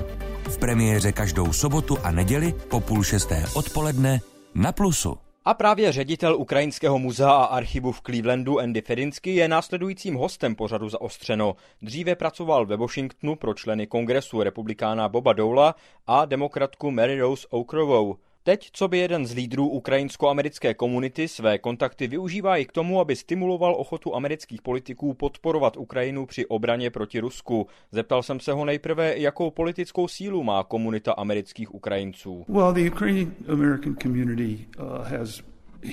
v 0.47 0.57
premiéře 0.57 1.11
každou 1.11 1.53
sobotu 1.53 1.97
a 2.03 2.11
neděli 2.11 2.53
po 2.69 2.79
půl 2.79 3.03
šesté 3.03 3.45
odpoledne 3.55 4.19
na 4.55 4.71
Plusu. 4.71 5.17
A 5.45 5.53
právě 5.53 5.91
ředitel 5.91 6.35
Ukrajinského 6.35 6.99
muzea 6.99 7.31
a 7.31 7.45
archivu 7.45 7.91
v 7.91 8.01
Clevelandu 8.01 8.59
Andy 8.59 8.81
Fedinsky 8.81 9.35
je 9.35 9.47
následujícím 9.47 10.15
hostem 10.15 10.55
pořadu 10.55 10.89
zaostřeno. 10.89 11.55
Dříve 11.81 12.15
pracoval 12.15 12.65
ve 12.65 12.77
Washingtonu 12.77 13.35
pro 13.35 13.53
členy 13.53 13.87
kongresu 13.87 14.43
republikána 14.43 15.09
Boba 15.09 15.33
Doula 15.33 15.75
a 16.07 16.25
demokratku 16.25 16.91
Mary 16.91 17.19
Rose 17.19 17.47
Okrovou. 17.49 18.15
Teď, 18.45 18.69
co 18.73 18.87
by 18.87 18.97
jeden 18.97 19.25
z 19.25 19.33
lídrů 19.33 19.67
ukrajinsko-americké 19.67 20.73
komunity 20.73 21.27
své 21.27 21.57
kontakty 21.57 22.07
využívá 22.07 22.57
i 22.57 22.65
k 22.65 22.71
tomu, 22.71 22.99
aby 22.99 23.15
stimuloval 23.15 23.75
ochotu 23.77 24.15
amerických 24.15 24.61
politiků 24.61 25.13
podporovat 25.13 25.77
Ukrajinu 25.77 26.25
při 26.25 26.45
obraně 26.45 26.89
proti 26.89 27.19
Rusku. 27.19 27.67
Zeptal 27.91 28.23
jsem 28.23 28.39
se 28.39 28.51
ho 28.51 28.65
nejprve, 28.65 29.17
jakou 29.17 29.51
politickou 29.51 30.07
sílu 30.07 30.43
má 30.43 30.63
komunita 30.63 31.13
amerických 31.13 31.75
Ukrajinců. 31.75 32.45
Well, 32.47 32.73
the 32.73 32.91
Ukrainian 32.91 33.31
American 33.47 33.95
community 34.01 34.65
uh, 34.79 35.07
has 35.07 35.41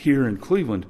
here 0.04 0.28
in 0.28 0.38
Cleveland 0.38 0.86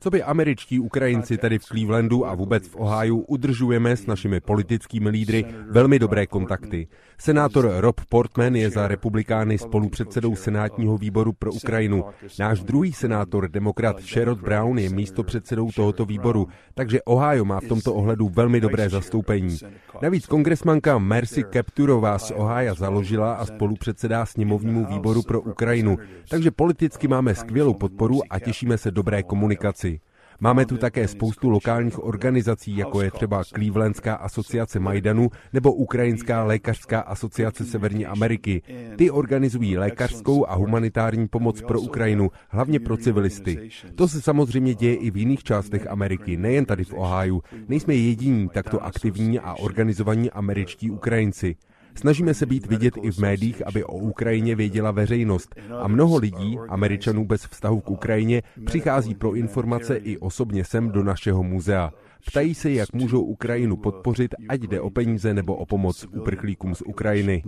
co 0.00 0.10
by 0.10 0.22
američtí 0.22 0.80
Ukrajinci 0.80 1.38
tady 1.38 1.58
v 1.58 1.64
Clevelandu 1.64 2.26
a 2.26 2.34
vůbec 2.34 2.68
v 2.68 2.76
Ohio 2.76 3.16
udržujeme 3.16 3.96
s 3.96 4.06
našimi 4.06 4.40
politickými 4.40 5.08
lídry 5.08 5.44
velmi 5.70 5.98
dobré 5.98 6.26
kontakty. 6.26 6.88
Senátor 7.18 7.72
Rob 7.76 8.00
Portman 8.08 8.56
je 8.56 8.70
za 8.70 8.88
republikány 8.88 9.58
spolupředsedou 9.58 10.36
Senátního 10.36 10.98
výboru 10.98 11.32
pro 11.32 11.52
Ukrajinu. 11.52 12.04
Náš 12.38 12.60
druhý 12.60 12.92
senátor, 12.92 13.48
demokrat 13.48 14.00
Sherrod 14.00 14.40
Brown, 14.40 14.78
je 14.78 14.90
místo 14.90 15.22
předsedou 15.24 15.70
tohoto 15.72 16.04
výboru, 16.04 16.48
takže 16.74 17.02
Ohio 17.02 17.44
má 17.44 17.60
v 17.60 17.68
tomto 17.68 17.94
ohledu 17.94 18.28
velmi 18.28 18.60
dobré 18.60 18.88
zastoupení. 18.88 19.58
Navíc 20.02 20.26
kongresmanka 20.26 20.98
Mercy 20.98 21.44
Kepturová 21.44 22.18
z 22.18 22.30
Ohio 22.30 22.74
založila 22.74 23.34
a 23.34 23.46
spolupředsedá 23.46 24.26
sněmovnímu 24.26 24.86
výboru 24.86 25.22
pro 25.22 25.40
Ukrajinu, 25.40 25.96
takže 26.28 26.50
politicky 26.50 27.08
máme 27.08 27.34
skvělou 27.34 27.65
skvělou 27.66 27.78
podporu 27.78 28.20
a 28.30 28.38
těšíme 28.38 28.78
se 28.78 28.90
dobré 28.90 29.22
komunikaci. 29.22 30.00
Máme 30.40 30.66
tu 30.66 30.76
také 30.76 31.08
spoustu 31.08 31.50
lokálních 31.50 32.04
organizací, 32.04 32.76
jako 32.76 33.02
je 33.02 33.10
třeba 33.10 33.44
Clevelandská 33.44 34.14
asociace 34.14 34.78
Majdanu 34.78 35.30
nebo 35.52 35.72
Ukrajinská 35.72 36.44
lékařská 36.44 37.00
asociace 37.00 37.64
Severní 37.64 38.06
Ameriky. 38.06 38.62
Ty 38.96 39.10
organizují 39.10 39.78
lékařskou 39.78 40.46
a 40.48 40.54
humanitární 40.54 41.28
pomoc 41.28 41.62
pro 41.62 41.80
Ukrajinu, 41.80 42.30
hlavně 42.48 42.80
pro 42.80 42.96
civilisty. 42.96 43.70
To 43.94 44.08
se 44.08 44.20
samozřejmě 44.22 44.74
děje 44.74 44.94
i 44.94 45.10
v 45.10 45.16
jiných 45.16 45.42
částech 45.42 45.86
Ameriky, 45.86 46.36
nejen 46.36 46.64
tady 46.64 46.84
v 46.84 46.94
Oháju. 46.94 47.42
Nejsme 47.68 47.94
jediní 47.94 48.48
takto 48.48 48.84
aktivní 48.84 49.38
a 49.38 49.54
organizovaní 49.54 50.30
američtí 50.30 50.90
Ukrajinci. 50.90 51.56
Snažíme 51.96 52.34
se 52.34 52.46
být 52.46 52.66
vidět 52.66 52.94
i 53.02 53.10
v 53.10 53.18
médiích, 53.18 53.66
aby 53.66 53.84
o 53.84 53.96
Ukrajině 53.96 54.54
věděla 54.54 54.90
veřejnost. 54.90 55.54
A 55.80 55.88
mnoho 55.88 56.16
lidí, 56.16 56.58
američanů 56.68 57.26
bez 57.26 57.46
vztahu 57.46 57.80
k 57.80 57.90
Ukrajině, 57.90 58.42
přichází 58.64 59.14
pro 59.14 59.34
informace 59.34 59.96
i 59.96 60.18
osobně 60.18 60.64
sem 60.64 60.90
do 60.90 61.04
našeho 61.04 61.42
muzea. 61.42 61.92
Ptají 62.26 62.54
se, 62.54 62.70
jak 62.70 62.92
můžou 62.92 63.22
Ukrajinu 63.22 63.76
podpořit, 63.76 64.34
ať 64.48 64.60
jde 64.60 64.80
o 64.80 64.90
peníze 64.90 65.34
nebo 65.34 65.56
o 65.56 65.66
pomoc 65.66 66.04
uprchlíkům 66.04 66.74
z 66.74 66.82
Ukrajiny. 66.86 67.42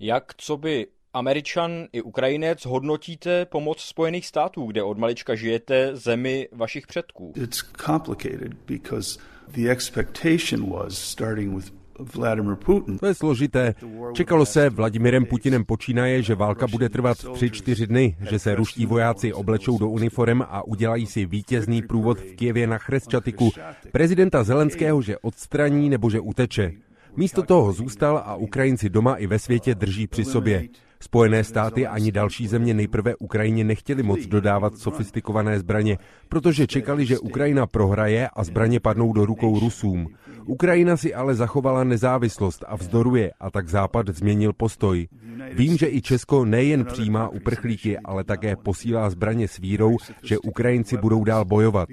Jak 0.00 0.34
co 0.36 0.56
by 0.56 0.86
Američan 1.14 1.86
i 1.92 2.02
Ukrajinec 2.02 2.66
hodnotíte 2.66 3.44
pomoc 3.44 3.80
Spojených 3.80 4.26
států, 4.26 4.66
kde 4.66 4.82
od 4.82 4.98
malička 4.98 5.34
žijete 5.34 5.96
zemi 5.96 6.48
vašich 6.52 6.86
předků? 6.86 7.32
It's 7.36 7.62
complicated 7.86 8.54
because 8.66 9.18
the 9.48 9.70
expectation 9.70 10.70
was 10.70 10.98
starting 10.98 11.54
with 11.54 11.72
Vladimir 11.98 12.56
Putin. 12.56 12.98
To 12.98 13.06
je 13.06 13.14
složité. 13.14 13.74
Čekalo 14.12 14.46
se 14.46 14.70
Vladimirem 14.70 15.24
Putinem 15.26 15.64
počínaje, 15.64 16.22
že 16.22 16.34
válka 16.34 16.66
bude 16.66 16.88
trvat 16.88 17.18
tři, 17.32 17.50
čtyři 17.50 17.86
dny, 17.86 18.16
že 18.30 18.38
se 18.38 18.54
ruští 18.54 18.86
vojáci 18.86 19.32
oblečou 19.32 19.78
do 19.78 19.88
uniform 19.88 20.42
a 20.42 20.66
udělají 20.66 21.06
si 21.06 21.26
vítězný 21.26 21.82
průvod 21.82 22.20
v 22.20 22.34
Kijevě 22.34 22.66
na 22.66 22.78
Chresčatiku. 22.78 23.50
Prezidenta 23.92 24.44
Zelenského, 24.44 25.02
že 25.02 25.18
odstraní 25.18 25.88
nebo 25.88 26.10
že 26.10 26.20
uteče. 26.20 26.72
Místo 27.16 27.42
toho 27.42 27.72
zůstal 27.72 28.18
a 28.18 28.34
Ukrajinci 28.36 28.88
doma 28.88 29.16
i 29.16 29.26
ve 29.26 29.38
světě 29.38 29.74
drží 29.74 30.06
při 30.06 30.24
sobě. 30.24 30.68
Spojené 31.00 31.44
státy 31.44 31.86
ani 31.86 32.12
další 32.12 32.46
země 32.46 32.74
nejprve 32.74 33.16
Ukrajině 33.16 33.64
nechtěli 33.64 34.02
moc 34.02 34.26
dodávat 34.26 34.78
sofistikované 34.78 35.58
zbraně, 35.58 35.98
protože 36.28 36.66
čekali, 36.66 37.06
že 37.06 37.18
Ukrajina 37.18 37.66
prohraje 37.66 38.28
a 38.28 38.44
zbraně 38.44 38.80
padnou 38.80 39.12
do 39.12 39.26
rukou 39.26 39.60
Rusům. 39.60 40.08
Ukrajina 40.44 40.96
si 40.96 41.14
ale 41.14 41.34
zachovala 41.34 41.84
nezávislost 41.84 42.64
a 42.66 42.76
vzdoruje 42.76 43.32
a 43.40 43.50
tak 43.50 43.68
Západ 43.68 44.08
změnil 44.08 44.52
postoj. 44.52 45.08
Vím, 45.52 45.76
že 45.76 45.88
i 45.88 46.02
Česko 46.02 46.44
nejen 46.44 46.84
přijímá 46.84 47.28
uprchlíky, 47.28 47.98
ale 47.98 48.24
také 48.24 48.56
posílá 48.56 49.10
zbraně 49.10 49.48
s 49.48 49.58
vírou, 49.58 49.96
že 50.22 50.38
Ukrajinci 50.38 50.96
budou 50.96 51.24
dál 51.24 51.44
bojovat. 51.44 51.88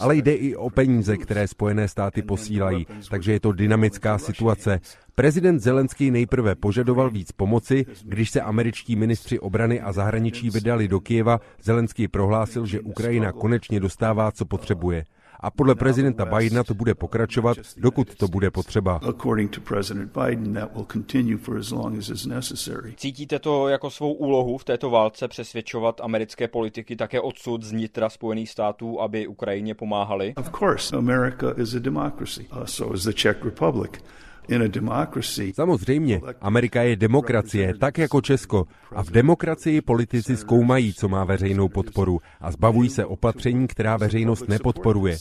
Ale 0.00 0.16
jde 0.16 0.34
i 0.34 0.56
o 0.56 0.70
peníze, 0.70 1.16
které 1.16 1.48
Spojené 1.48 1.88
státy 1.88 2.22
posílají, 2.22 2.86
takže 3.10 3.32
je 3.32 3.40
to 3.40 3.52
dynamická 3.52 4.18
situace. 4.18 4.80
Prezident 5.18 5.60
Zelenský 5.60 6.10
nejprve 6.10 6.54
požadoval 6.54 7.10
víc 7.10 7.32
pomoci, 7.32 7.86
když 8.04 8.30
se 8.30 8.40
američtí 8.40 8.96
ministři 8.96 9.38
obrany 9.38 9.80
a 9.80 9.92
zahraničí 9.92 10.50
vydali 10.50 10.88
do 10.88 11.00
Kijeva, 11.00 11.40
Zelenský 11.62 12.08
prohlásil, 12.08 12.66
že 12.66 12.80
Ukrajina 12.80 13.32
konečně 13.32 13.80
dostává, 13.80 14.32
co 14.32 14.44
potřebuje. 14.44 15.04
A 15.40 15.50
podle 15.50 15.74
prezidenta 15.74 16.24
Bidena 16.24 16.64
to 16.64 16.74
bude 16.74 16.94
pokračovat, 16.94 17.56
dokud 17.76 18.14
to 18.14 18.28
bude 18.28 18.50
potřeba. 18.50 19.00
Cítíte 22.96 23.38
to 23.38 23.68
jako 23.68 23.90
svou 23.90 24.12
úlohu 24.12 24.58
v 24.58 24.64
této 24.64 24.90
válce 24.90 25.28
přesvědčovat 25.28 26.00
americké 26.00 26.48
politiky 26.48 26.96
také 26.96 27.20
odsud 27.20 27.62
z 27.62 27.72
nitra 27.72 28.08
Spojených 28.08 28.50
států, 28.50 29.00
aby 29.00 29.26
Ukrajině 29.26 29.74
pomáhali? 29.74 30.34
Of 30.36 30.50
course, 30.58 30.96
America 30.96 31.54
is 31.56 31.74
a 31.74 31.78
democracy. 31.78 32.46
Uh, 32.52 32.64
so 32.64 32.94
is 32.94 33.04
the 33.04 33.12
Czech 33.12 33.44
Republic. 33.44 33.90
Samozřejmě, 35.52 36.20
Amerika 36.40 36.82
je 36.82 36.96
demokracie, 36.96 37.74
tak 37.80 37.98
jako 37.98 38.20
Česko. 38.20 38.64
A 38.94 39.02
v 39.02 39.10
demokracii 39.10 39.80
politici 39.80 40.36
zkoumají, 40.36 40.94
co 40.94 41.08
má 41.08 41.24
veřejnou 41.24 41.68
podporu 41.68 42.20
a 42.40 42.50
zbavují 42.50 42.90
se 42.90 43.04
opatření, 43.04 43.66
která 43.66 43.96
veřejnost 43.96 44.48
nepodporuje. 44.48 45.16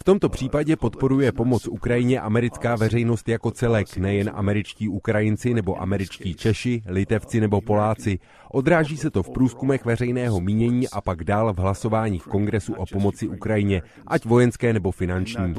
V 0.00 0.04
tomto 0.04 0.28
případě 0.28 0.76
podporuje 0.76 1.32
pomoc 1.32 1.68
Ukrajině 1.68 2.20
americká 2.20 2.76
veřejnost 2.76 3.28
jako 3.28 3.50
celek, 3.50 3.96
nejen 3.96 4.30
američtí 4.34 4.88
Ukrajinci 4.88 5.54
nebo 5.54 5.82
američtí 5.82 6.34
Češi, 6.34 6.82
Litevci 6.86 7.40
nebo 7.40 7.60
Poláci. 7.60 8.18
Odráží 8.52 8.96
se 8.96 9.10
to 9.10 9.22
v 9.22 9.30
průzkumech 9.30 9.84
veřejného 9.84 10.40
mínění 10.40 10.88
a 10.88 11.00
pak 11.00 11.24
dál 11.24 11.52
v 11.54 11.58
hlasování 11.58 12.18
v 12.18 12.26
kongresu 12.26 12.74
o 12.74 12.86
pomoci 12.86 13.28
Ukrajině, 13.28 13.82
ať 14.06 14.24
vojenské 14.24 14.72
nebo 14.72 14.90
finanční 14.90 15.54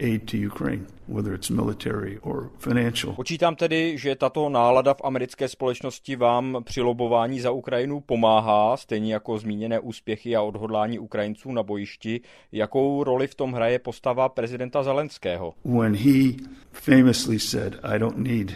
aid 0.00 0.30
to 0.30 0.36
Ukraine, 0.36 0.86
whether 1.08 1.34
it's 1.34 1.50
military 1.50 2.18
or 2.22 2.50
financial. 2.58 3.12
Počítám 3.12 3.56
tedy, 3.56 3.98
že 3.98 4.16
tato 4.16 4.48
nálada 4.48 4.94
v 4.94 5.00
americké 5.04 5.48
společnosti 5.48 6.16
vám 6.16 6.58
při 6.64 6.80
lobování 6.80 7.40
za 7.40 7.50
Ukrajinu 7.50 8.00
pomáhá, 8.00 8.76
stejně 8.76 9.12
jako 9.12 9.38
zmíněné 9.38 9.80
úspěchy 9.80 10.36
a 10.36 10.42
odhodlání 10.42 10.98
Ukrajinců 10.98 11.52
na 11.52 11.62
bojišti. 11.62 12.20
Jakou 12.52 13.04
roli 13.04 13.26
v 13.26 13.34
tom 13.34 13.52
hraje 13.52 13.78
postava 13.78 14.28
prezidenta 14.28 14.82
Zelenského? 14.82 15.54
When 15.64 15.94
he 15.94 16.32
famously 16.72 17.38
said, 17.38 17.76
I 17.82 17.98
don't 17.98 18.18
need 18.18 18.52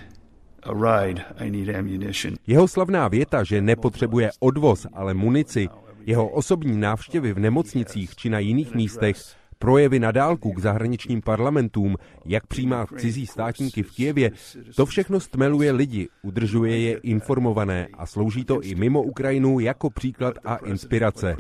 a 0.63 0.73
ride, 0.73 1.25
I 1.39 1.51
need 1.51 1.77
ammunition. 1.77 2.35
Jeho 2.47 2.69
slavná 2.69 3.09
věta, 3.09 3.45
že 3.45 3.61
nepotřebuje 3.61 4.31
odvoz, 4.41 4.87
ale 4.93 5.15
munici, 5.15 5.69
jeho 6.07 6.29
osobní 6.29 6.77
návštěvy 6.77 7.33
v 7.33 7.39
nemocnicích 7.39 8.17
či 8.17 8.31
na 8.31 8.39
jiných 8.39 8.75
místech 8.75 9.17
projevy 9.59 9.99
na 9.99 10.13
dálku 10.13 10.53
k 10.53 10.59
zahraničním 10.59 11.23
parlamentům, 11.23 11.97
jak 12.25 12.47
přijímat 12.47 12.89
cizí 12.97 13.27
státníky 13.27 13.83
v 13.83 13.91
Kijevě, 13.91 14.31
to 14.77 14.87
všechno 14.87 15.21
stmeluje 15.21 15.73
lidi, 15.73 16.09
udržuje 16.23 16.79
je 16.79 16.99
informované 16.99 17.89
a 17.95 18.07
slouží 18.07 18.45
to 18.45 18.61
i 18.61 18.75
mimo 18.75 19.03
Ukrajinu 19.03 19.61
jako 19.61 19.91
příklad 19.91 20.35
a 20.45 20.57
inspirace. 20.57 21.37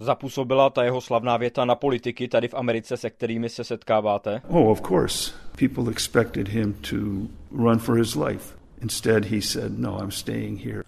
Zapůsobila 0.00 0.70
ta 0.70 0.84
jeho 0.84 1.00
slavná 1.00 1.36
věta 1.36 1.64
na 1.64 1.74
politiky 1.74 2.28
tady 2.28 2.48
v 2.48 2.54
Americe, 2.54 2.96
se 2.96 3.10
kterými 3.10 3.48
se 3.48 3.64
setkáváte? 3.64 4.42
Oh, 4.48 4.70
of 4.70 4.82
course. 4.82 5.32
People 5.58 5.90
expected 5.90 6.48
him 6.48 6.74
to 6.90 6.96
run 7.50 7.78
for 7.78 7.98
his 7.98 8.14
life. 8.14 8.61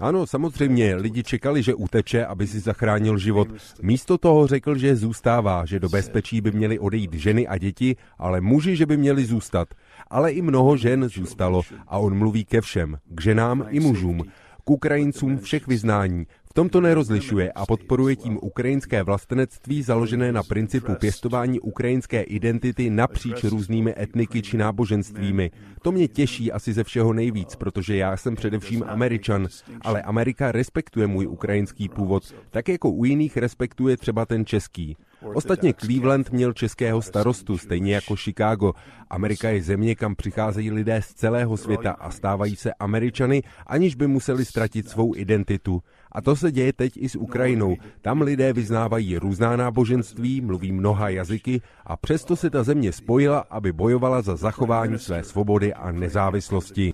No, 0.00 0.06
ano, 0.06 0.26
samozřejmě, 0.26 0.94
lidi 0.96 1.22
čekali, 1.22 1.62
že 1.62 1.74
uteče, 1.74 2.26
aby 2.26 2.46
si 2.46 2.60
zachránil 2.60 3.18
život. 3.18 3.48
Místo 3.82 4.18
toho 4.18 4.46
řekl, 4.46 4.78
že 4.78 4.96
zůstává, 4.96 5.64
že 5.64 5.80
do 5.80 5.88
bezpečí 5.88 6.40
by 6.40 6.52
měly 6.52 6.78
odejít 6.78 7.12
ženy 7.12 7.48
a 7.48 7.58
děti, 7.58 7.96
ale 8.18 8.40
muži, 8.40 8.76
že 8.76 8.86
by 8.86 8.96
měli 8.96 9.24
zůstat. 9.24 9.68
Ale 10.10 10.32
i 10.32 10.42
mnoho 10.42 10.76
žen 10.76 11.08
zůstalo 11.08 11.62
a 11.86 11.98
on 11.98 12.18
mluví 12.18 12.44
ke 12.44 12.60
všem, 12.60 12.96
k 13.14 13.20
ženám 13.20 13.66
i 13.70 13.80
mužům 13.80 14.24
k 14.64 14.70
Ukrajincům 14.70 15.38
všech 15.38 15.66
vyznání, 15.66 16.26
tomto 16.54 16.80
nerozlišuje 16.80 17.52
a 17.52 17.66
podporuje 17.66 18.16
tím 18.16 18.38
ukrajinské 18.42 19.02
vlastenectví 19.02 19.82
založené 19.82 20.32
na 20.32 20.42
principu 20.42 20.94
pěstování 20.94 21.60
ukrajinské 21.60 22.22
identity 22.22 22.90
napříč 22.90 23.44
různými 23.44 23.94
etniky 23.98 24.42
či 24.42 24.56
náboženstvími. 24.56 25.50
To 25.82 25.92
mě 25.92 26.08
těší 26.08 26.52
asi 26.52 26.72
ze 26.72 26.84
všeho 26.84 27.12
nejvíc, 27.12 27.56
protože 27.56 27.96
já 27.96 28.16
jsem 28.16 28.36
především 28.36 28.84
Američan, 28.86 29.48
ale 29.80 30.02
Amerika 30.02 30.52
respektuje 30.52 31.06
můj 31.06 31.26
ukrajinský 31.26 31.88
původ, 31.88 32.34
tak 32.50 32.68
jako 32.68 32.90
u 32.90 33.04
jiných 33.04 33.36
respektuje 33.36 33.96
třeba 33.96 34.26
ten 34.26 34.46
český. 34.46 34.96
Ostatně 35.34 35.74
Cleveland 35.74 36.30
měl 36.30 36.52
českého 36.52 37.02
starostu, 37.02 37.58
stejně 37.58 37.94
jako 37.94 38.16
Chicago. 38.16 38.72
Amerika 39.10 39.48
je 39.48 39.62
země, 39.62 39.94
kam 39.94 40.14
přicházejí 40.14 40.70
lidé 40.70 41.02
z 41.02 41.14
celého 41.14 41.56
světa 41.56 41.90
a 41.90 42.10
stávají 42.10 42.56
se 42.56 42.74
Američany, 42.74 43.42
aniž 43.66 43.94
by 43.94 44.06
museli 44.06 44.44
ztratit 44.44 44.88
svou 44.88 45.14
identitu. 45.16 45.82
A 46.14 46.20
to 46.22 46.36
se 46.36 46.52
děje 46.52 46.72
teď 46.72 46.92
i 46.96 47.08
s 47.08 47.16
Ukrajinou. 47.16 47.76
Tam 48.02 48.22
lidé 48.22 48.52
vyznávají 48.52 49.18
různá 49.18 49.56
náboženství, 49.56 50.40
mluví 50.40 50.72
mnoha 50.72 51.08
jazyky 51.08 51.60
a 51.86 51.96
přesto 51.96 52.36
se 52.36 52.50
ta 52.50 52.62
země 52.62 52.92
spojila, 52.92 53.44
aby 53.50 53.72
bojovala 53.72 54.22
za 54.22 54.36
zachování 54.36 54.98
své 54.98 55.24
svobody 55.24 55.74
a 55.74 55.92
nezávislosti. 55.92 56.92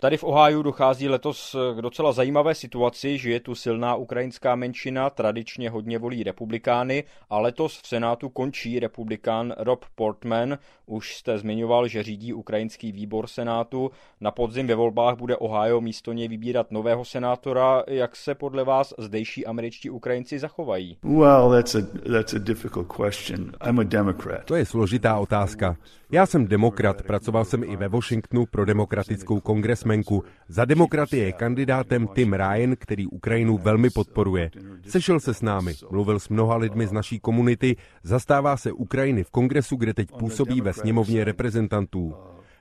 Tady 0.00 0.16
v 0.16 0.24
Ohio 0.24 0.62
dochází 0.62 1.08
letos 1.08 1.56
k 1.76 1.80
docela 1.80 2.12
zajímavé 2.12 2.54
situaci, 2.54 3.18
že 3.18 3.30
je 3.30 3.40
tu 3.40 3.54
silná 3.54 3.94
ukrajinská 3.94 4.56
menšina, 4.56 5.10
tradičně 5.10 5.70
hodně 5.70 5.98
volí 5.98 6.22
republikány 6.22 7.04
a 7.30 7.38
letos 7.38 7.80
v 7.82 7.86
Senátu 7.86 8.28
končí 8.28 8.78
republikán 8.80 9.54
Rob 9.58 9.84
Portman. 9.94 10.58
Už 10.86 11.16
jste 11.16 11.38
zmiňoval, 11.38 11.88
že 11.88 12.02
řídí 12.02 12.32
ukrajinský 12.32 12.92
výbor 12.92 13.26
Senátu. 13.26 13.90
Na 14.20 14.30
podzim 14.30 14.66
ve 14.66 14.74
volbách 14.74 15.16
bude 15.16 15.36
Ohio 15.36 15.80
místo 15.80 16.12
něj 16.12 16.28
vybírat 16.28 16.70
nového 16.70 17.04
senátora. 17.04 17.82
Jak 17.86 18.16
se 18.16 18.34
podle 18.34 18.64
vás 18.64 18.94
zdejší 18.98 19.46
američtí 19.46 19.90
Ukrajinci 19.90 20.38
zachovají? 20.38 20.98
Well, 21.02 21.50
that's 21.50 21.74
a, 21.74 21.80
that's 22.12 22.34
a 22.34 22.38
difficult 22.38 22.92
question. 22.96 23.52
I'm 23.68 23.78
a 23.78 23.82
Democrat. 23.82 24.44
To 24.44 24.54
je 24.54 24.66
složitá 24.66 25.18
otázka. 25.18 25.76
Já 26.10 26.26
jsem 26.26 26.46
demokrat, 26.46 27.02
pracoval 27.02 27.44
jsem 27.44 27.64
i 27.64 27.76
ve 27.76 27.88
Washingtonu 27.88 28.25
pro 28.50 28.64
demokratickou 28.64 29.40
kongresmenku. 29.40 30.24
Za 30.48 30.64
demokraty 30.64 31.18
je 31.18 31.32
kandidátem 31.32 32.08
Tim 32.08 32.32
Ryan, 32.32 32.76
který 32.78 33.06
Ukrajinu 33.06 33.58
velmi 33.58 33.90
podporuje. 33.90 34.50
Sešel 34.88 35.20
se 35.20 35.34
s 35.34 35.42
námi, 35.42 35.74
mluvil 35.90 36.18
s 36.18 36.28
mnoha 36.28 36.56
lidmi 36.56 36.86
z 36.86 36.92
naší 36.92 37.20
komunity, 37.20 37.76
zastává 38.02 38.56
se 38.56 38.72
Ukrajiny 38.72 39.24
v 39.24 39.30
kongresu, 39.30 39.76
kde 39.76 39.94
teď 39.94 40.08
působí 40.18 40.60
ve 40.60 40.72
sněmovně 40.72 41.24
reprezentantů. 41.24 42.14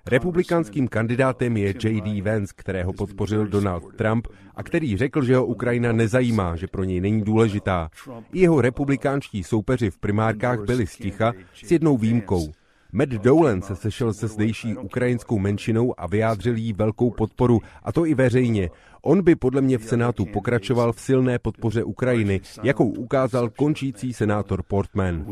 Republikánským 0.07 0.87
kandidátem 0.87 1.57
je 1.57 1.67
J.D. 1.67 2.21
Vance, 2.21 2.53
kterého 2.57 2.93
podpořil 2.93 3.47
Donald 3.47 3.95
Trump 3.95 4.27
a 4.55 4.63
který 4.63 4.97
řekl, 4.97 5.23
že 5.23 5.35
ho 5.35 5.45
Ukrajina 5.45 5.91
nezajímá, 5.91 6.55
že 6.55 6.67
pro 6.67 6.83
něj 6.83 7.01
není 7.01 7.21
důležitá. 7.21 7.89
I 8.33 8.39
jeho 8.39 8.61
republikánští 8.61 9.43
soupeři 9.43 9.89
v 9.89 9.97
primárkách 9.97 10.59
byli 10.65 10.87
sticha 10.87 11.33
s 11.53 11.71
jednou 11.71 11.97
výjimkou. 11.97 12.51
Matt 12.95 13.09
Dolan 13.09 13.61
se 13.61 13.75
sešel 13.75 14.13
se 14.13 14.27
zdejší 14.27 14.75
ukrajinskou 14.75 15.39
menšinou 15.39 15.99
a 15.99 16.07
vyjádřil 16.07 16.55
jí 16.55 16.73
velkou 16.73 17.11
podporu, 17.11 17.61
a 17.83 17.91
to 17.91 18.05
i 18.05 18.13
veřejně. 18.13 18.69
On 19.01 19.21
by 19.21 19.35
podle 19.35 19.61
mě 19.61 19.77
v 19.77 19.83
Senátu 19.83 20.25
pokračoval 20.25 20.93
v 20.93 20.99
silné 20.99 21.39
podpoře 21.39 21.83
Ukrajiny, 21.83 22.41
jakou 22.63 22.89
ukázal 22.89 23.49
končící 23.49 24.13
senátor 24.13 24.63
Portman 24.63 25.25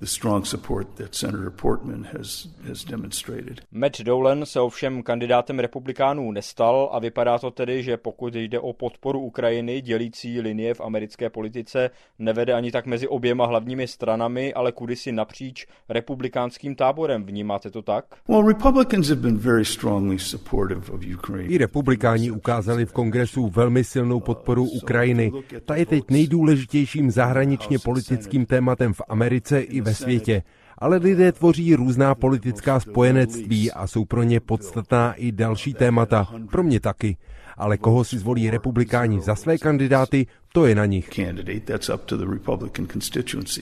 the 0.00 0.06
strong 0.06 0.44
support 0.44 0.86
that 0.94 1.14
Senator 1.14 1.50
Portman 1.50 2.04
has, 2.12 2.48
has 2.68 2.84
demonstrated. 2.84 3.60
Matt 3.72 4.00
Dolan 4.00 4.46
se 4.46 4.60
ovšem 4.60 5.02
kandidátem 5.02 5.58
republikánů 5.58 6.32
nestal 6.32 6.88
a 6.92 6.98
vypadá 6.98 7.38
to 7.38 7.50
tedy, 7.50 7.82
že 7.82 7.96
pokud 7.96 8.34
jde 8.34 8.60
o 8.60 8.72
podporu 8.72 9.20
Ukrajiny, 9.20 9.80
dělící 9.80 10.40
linie 10.40 10.74
v 10.74 10.80
americké 10.80 11.30
politice 11.30 11.90
nevede 12.18 12.54
ani 12.54 12.72
tak 12.72 12.86
mezi 12.86 13.08
oběma 13.08 13.46
hlavními 13.46 13.86
stranami, 13.88 14.54
ale 14.54 14.72
kudysi 14.72 15.12
napříč 15.12 15.66
republikánským 15.88 16.74
táborem. 16.74 17.24
Vnímáte 17.24 17.70
to 17.70 17.82
tak? 17.82 18.04
Well, 18.28 18.46
Republicans 18.46 19.08
have 19.08 19.20
been 19.20 19.38
very 19.38 19.64
strongly 19.64 20.18
supportive 20.18 20.92
of 20.92 21.00
Ukraine. 21.14 21.48
I 21.48 21.58
republikáni 21.58 22.30
ukázali 22.30 22.86
v 22.86 22.92
kongresu 22.92 23.48
velmi 23.48 23.84
silnou 23.84 24.20
podporu 24.20 24.64
Ukrajiny. 24.64 25.32
Ta 25.64 25.76
je 25.76 25.86
teď 25.86 26.04
nejdůležitějším 26.10 27.10
zahraničně 27.10 27.78
politickým 27.78 28.46
tématem 28.46 28.92
v 28.92 29.02
Americe 29.08 29.60
i 29.60 29.80
ve 29.80 29.89
ve 29.90 29.94
světě, 29.94 30.42
ale 30.78 30.96
lidé 30.96 31.32
tvoří 31.32 31.74
různá 31.74 32.14
politická 32.14 32.80
spojenectví 32.80 33.72
a 33.72 33.86
jsou 33.86 34.04
pro 34.04 34.22
ně 34.22 34.40
podstatná 34.40 35.12
i 35.12 35.32
další 35.32 35.74
témata, 35.74 36.28
pro 36.50 36.62
mě 36.62 36.80
taky. 36.80 37.16
Ale 37.56 37.78
koho 37.78 38.04
si 38.04 38.18
zvolí 38.18 38.50
republikáni 38.50 39.20
za 39.20 39.34
své 39.34 39.58
kandidáty, 39.58 40.26
to 40.52 40.66
je 40.66 40.74
na 40.74 40.86
nich. 40.86 41.10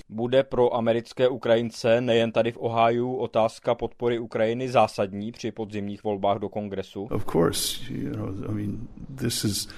Bude 0.08 0.42
pro 0.42 0.74
americké 0.74 1.28
Ukrajince 1.28 2.00
nejen 2.00 2.32
tady 2.32 2.52
v 2.52 2.56
Ohio 2.60 3.12
otázka 3.12 3.74
podpory 3.74 4.18
Ukrajiny 4.18 4.68
zásadní 4.68 5.32
při 5.32 5.52
podzimních 5.52 6.04
volbách 6.04 6.38
do 6.38 6.48
kongresu? 6.48 7.08
Of 7.10 7.24
course, 7.32 7.92
you 7.92 8.10
know, 8.10 8.28
I 8.50 8.52
mean, 8.52 8.88
this 9.16 9.44
is 9.44 9.68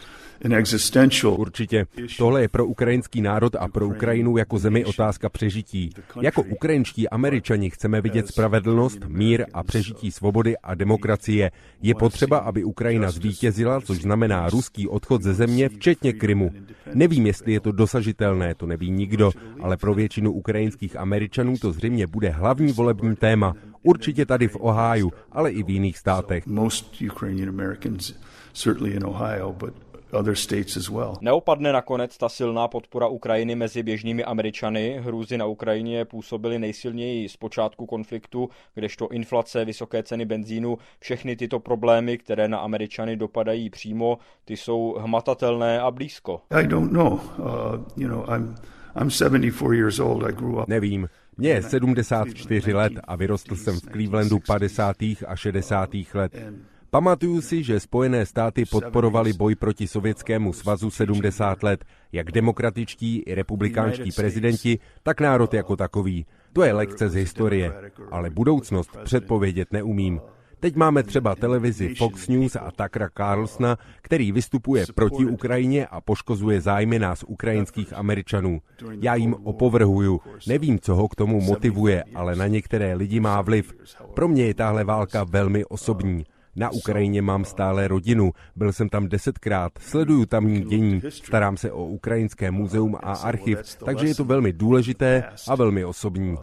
Určitě. 1.36 1.86
Tohle 2.18 2.42
je 2.42 2.48
pro 2.48 2.66
ukrajinský 2.66 3.20
národ 3.20 3.56
a 3.56 3.68
pro 3.68 3.86
Ukrajinu 3.88 4.36
jako 4.36 4.58
zemi 4.58 4.84
otázka 4.84 5.28
přežití. 5.28 5.90
Jako 6.20 6.42
ukrajinští 6.42 7.08
američani 7.08 7.70
chceme 7.70 8.00
vidět 8.00 8.28
spravedlnost, 8.28 8.98
mír 9.06 9.46
a 9.52 9.62
přežití 9.62 10.10
svobody 10.10 10.58
a 10.58 10.74
demokracie. 10.74 11.50
Je 11.82 11.94
potřeba, 11.94 12.38
aby 12.38 12.64
Ukrajina 12.64 13.10
zvítězila, 13.10 13.80
což 13.80 13.98
znamená 13.98 14.48
ruský 14.48 14.88
odchod 14.88 15.22
ze 15.22 15.34
země, 15.34 15.68
včetně 15.68 16.12
Krymu. 16.12 16.50
Nevím, 16.94 17.26
jestli 17.26 17.52
je 17.52 17.60
to 17.60 17.72
dosažitelné, 17.72 18.54
to 18.54 18.66
neví 18.66 18.90
nikdo, 18.90 19.32
ale 19.60 19.76
pro 19.76 19.94
většinu 19.94 20.32
ukrajinských 20.32 20.96
Američanů 20.96 21.58
to 21.58 21.72
zřejmě 21.72 22.06
bude 22.06 22.28
hlavní 22.28 22.72
volební 22.72 23.16
téma. 23.16 23.54
Určitě 23.82 24.26
tady 24.26 24.48
v 24.48 24.56
Oháju, 24.60 25.12
ale 25.32 25.50
i 25.50 25.62
v 25.62 25.70
jiných 25.70 25.98
státech. 25.98 26.46
Neopadne 31.20 31.72
nakonec 31.72 32.18
ta 32.18 32.28
silná 32.28 32.68
podpora 32.68 33.06
Ukrajiny 33.06 33.54
mezi 33.54 33.82
běžnými 33.82 34.24
Američany. 34.24 35.00
Hrůzy 35.02 35.38
na 35.38 35.46
Ukrajině 35.46 36.04
působily 36.04 36.58
nejsilněji 36.58 37.28
z 37.28 37.36
počátku 37.36 37.86
konfliktu, 37.86 38.48
kdežto 38.74 39.08
inflace, 39.08 39.64
vysoké 39.64 40.02
ceny 40.02 40.24
benzínu, 40.24 40.78
všechny 41.00 41.36
tyto 41.36 41.60
problémy, 41.60 42.18
které 42.18 42.48
na 42.48 42.58
Američany 42.58 43.16
dopadají 43.16 43.70
přímo, 43.70 44.18
ty 44.44 44.56
jsou 44.56 44.96
hmatatelné 44.98 45.80
a 45.80 45.90
blízko. 45.90 46.40
I 46.50 46.66
don't 46.66 46.92
know. 46.92 47.12
Uh, 47.12 47.18
you 47.96 48.08
know, 48.08 48.24
I'm, 48.34 48.54
I'm 49.00 49.10
74 49.10 49.76
years 49.76 49.98
old. 49.98 50.24
I 50.24 50.32
grew 50.32 50.62
up. 50.62 50.68
Nevím. 50.68 51.08
Mně 51.36 51.50
je 51.50 51.62
74 51.62 52.72
let 52.74 52.92
a 53.04 53.16
vyrostl 53.16 53.56
jsem 53.56 53.80
v 53.80 53.80
Clevelandu 53.80 54.38
50. 54.46 54.96
a 55.26 55.36
60. 55.36 55.90
let. 56.14 56.32
Pamatuju 56.90 57.40
si, 57.40 57.62
že 57.62 57.80
Spojené 57.80 58.26
státy 58.26 58.66
podporovaly 58.66 59.32
boj 59.32 59.54
proti 59.54 59.86
Sovětskému 59.86 60.52
svazu 60.52 60.90
70 60.90 61.62
let, 61.62 61.84
jak 62.12 62.32
demokratičtí 62.32 63.18
i 63.18 63.34
republikánští 63.34 64.12
prezidenti, 64.12 64.78
tak 65.02 65.20
národ 65.20 65.54
jako 65.54 65.76
takový. 65.76 66.26
To 66.52 66.62
je 66.62 66.72
lekce 66.72 67.08
z 67.08 67.14
historie, 67.14 67.72
ale 68.10 68.30
budoucnost 68.30 68.90
předpovědět 69.04 69.72
neumím. 69.72 70.20
Teď 70.60 70.76
máme 70.76 71.02
třeba 71.02 71.34
televizi 71.34 71.94
Fox 71.94 72.28
News 72.28 72.56
a 72.56 72.70
Takra 72.76 73.08
Carlsona, 73.16 73.78
který 74.02 74.32
vystupuje 74.32 74.84
proti 74.94 75.24
Ukrajině 75.24 75.86
a 75.86 76.00
poškozuje 76.00 76.60
zájmy 76.60 76.98
nás 76.98 77.24
ukrajinských 77.28 77.92
Američanů. 77.92 78.60
Já 79.00 79.14
jim 79.14 79.34
opovrhuju. 79.42 80.20
Nevím, 80.46 80.78
co 80.78 80.94
ho 80.94 81.08
k 81.08 81.14
tomu 81.14 81.40
motivuje, 81.40 82.04
ale 82.14 82.36
na 82.36 82.46
některé 82.46 82.94
lidi 82.94 83.20
má 83.20 83.42
vliv. 83.42 83.72
Pro 84.14 84.28
mě 84.28 84.46
je 84.46 84.54
tahle 84.54 84.84
válka 84.84 85.24
velmi 85.24 85.64
osobní. 85.64 86.24
Na 86.56 86.70
Ukrajině 86.70 87.22
mám 87.22 87.44
stále 87.44 87.88
rodinu, 87.88 88.32
byl 88.56 88.72
jsem 88.72 88.88
tam 88.88 89.08
desetkrát, 89.08 89.72
sleduju 89.80 90.26
tamní 90.26 90.64
dění, 90.64 91.02
starám 91.08 91.56
se 91.56 91.72
o 91.72 91.84
Ukrajinské 91.84 92.50
muzeum 92.50 92.96
a 93.02 93.12
archiv, 93.12 93.58
takže 93.84 94.06
je 94.06 94.14
to 94.14 94.24
velmi 94.24 94.52
důležité 94.52 95.24
a 95.48 95.54
velmi 95.54 95.84
osobní. 95.84 96.36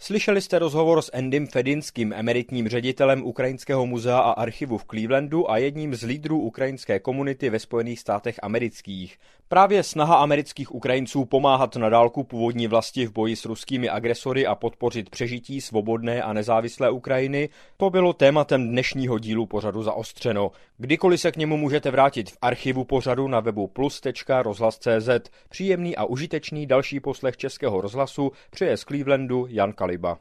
Slyšeli 0.00 0.40
jste 0.40 0.58
rozhovor 0.58 1.02
s 1.02 1.10
Endym 1.12 1.46
Fedinským, 1.46 2.12
emeritním 2.12 2.68
ředitelem 2.68 3.22
Ukrajinského 3.22 3.86
muzea 3.86 4.18
a 4.18 4.30
archivu 4.30 4.78
v 4.78 4.84
Clevelandu 4.84 5.50
a 5.50 5.58
jedním 5.58 5.94
z 5.94 6.02
lídrů 6.02 6.40
ukrajinské 6.40 7.00
komunity 7.00 7.50
ve 7.50 7.58
Spojených 7.58 8.00
státech 8.00 8.36
amerických. 8.42 9.18
Právě 9.50 9.82
snaha 9.82 10.16
amerických 10.16 10.74
Ukrajinců 10.74 11.24
pomáhat 11.24 11.76
na 11.76 11.88
dálku 11.88 12.24
původní 12.24 12.66
vlasti 12.66 13.06
v 13.06 13.12
boji 13.12 13.36
s 13.36 13.44
ruskými 13.44 13.88
agresory 13.88 14.46
a 14.46 14.54
podpořit 14.54 15.10
přežití 15.10 15.60
svobodné 15.60 16.22
a 16.22 16.32
nezávislé 16.32 16.90
Ukrajiny, 16.90 17.48
to 17.76 17.90
bylo 17.90 18.12
tématem 18.12 18.68
dnešního 18.68 19.18
dílu 19.18 19.46
pořadu 19.46 19.82
zaostřeno. 19.82 20.50
Kdykoliv 20.78 21.20
se 21.20 21.32
k 21.32 21.36
němu 21.36 21.56
můžete 21.56 21.90
vrátit 21.90 22.30
v 22.30 22.38
archivu 22.42 22.84
pořadu 22.84 23.28
na 23.28 23.40
webu 23.40 23.66
plus.rozhlas.cz. 23.66 25.30
Příjemný 25.48 25.96
a 25.96 26.04
užitečný 26.04 26.66
další 26.66 27.00
poslech 27.00 27.36
Českého 27.36 27.80
rozhlasu 27.80 28.32
přeje 28.50 28.76
z 28.76 28.80
Clevelandu 28.80 29.46
Jan 29.50 29.72
Kaliba. 29.72 30.18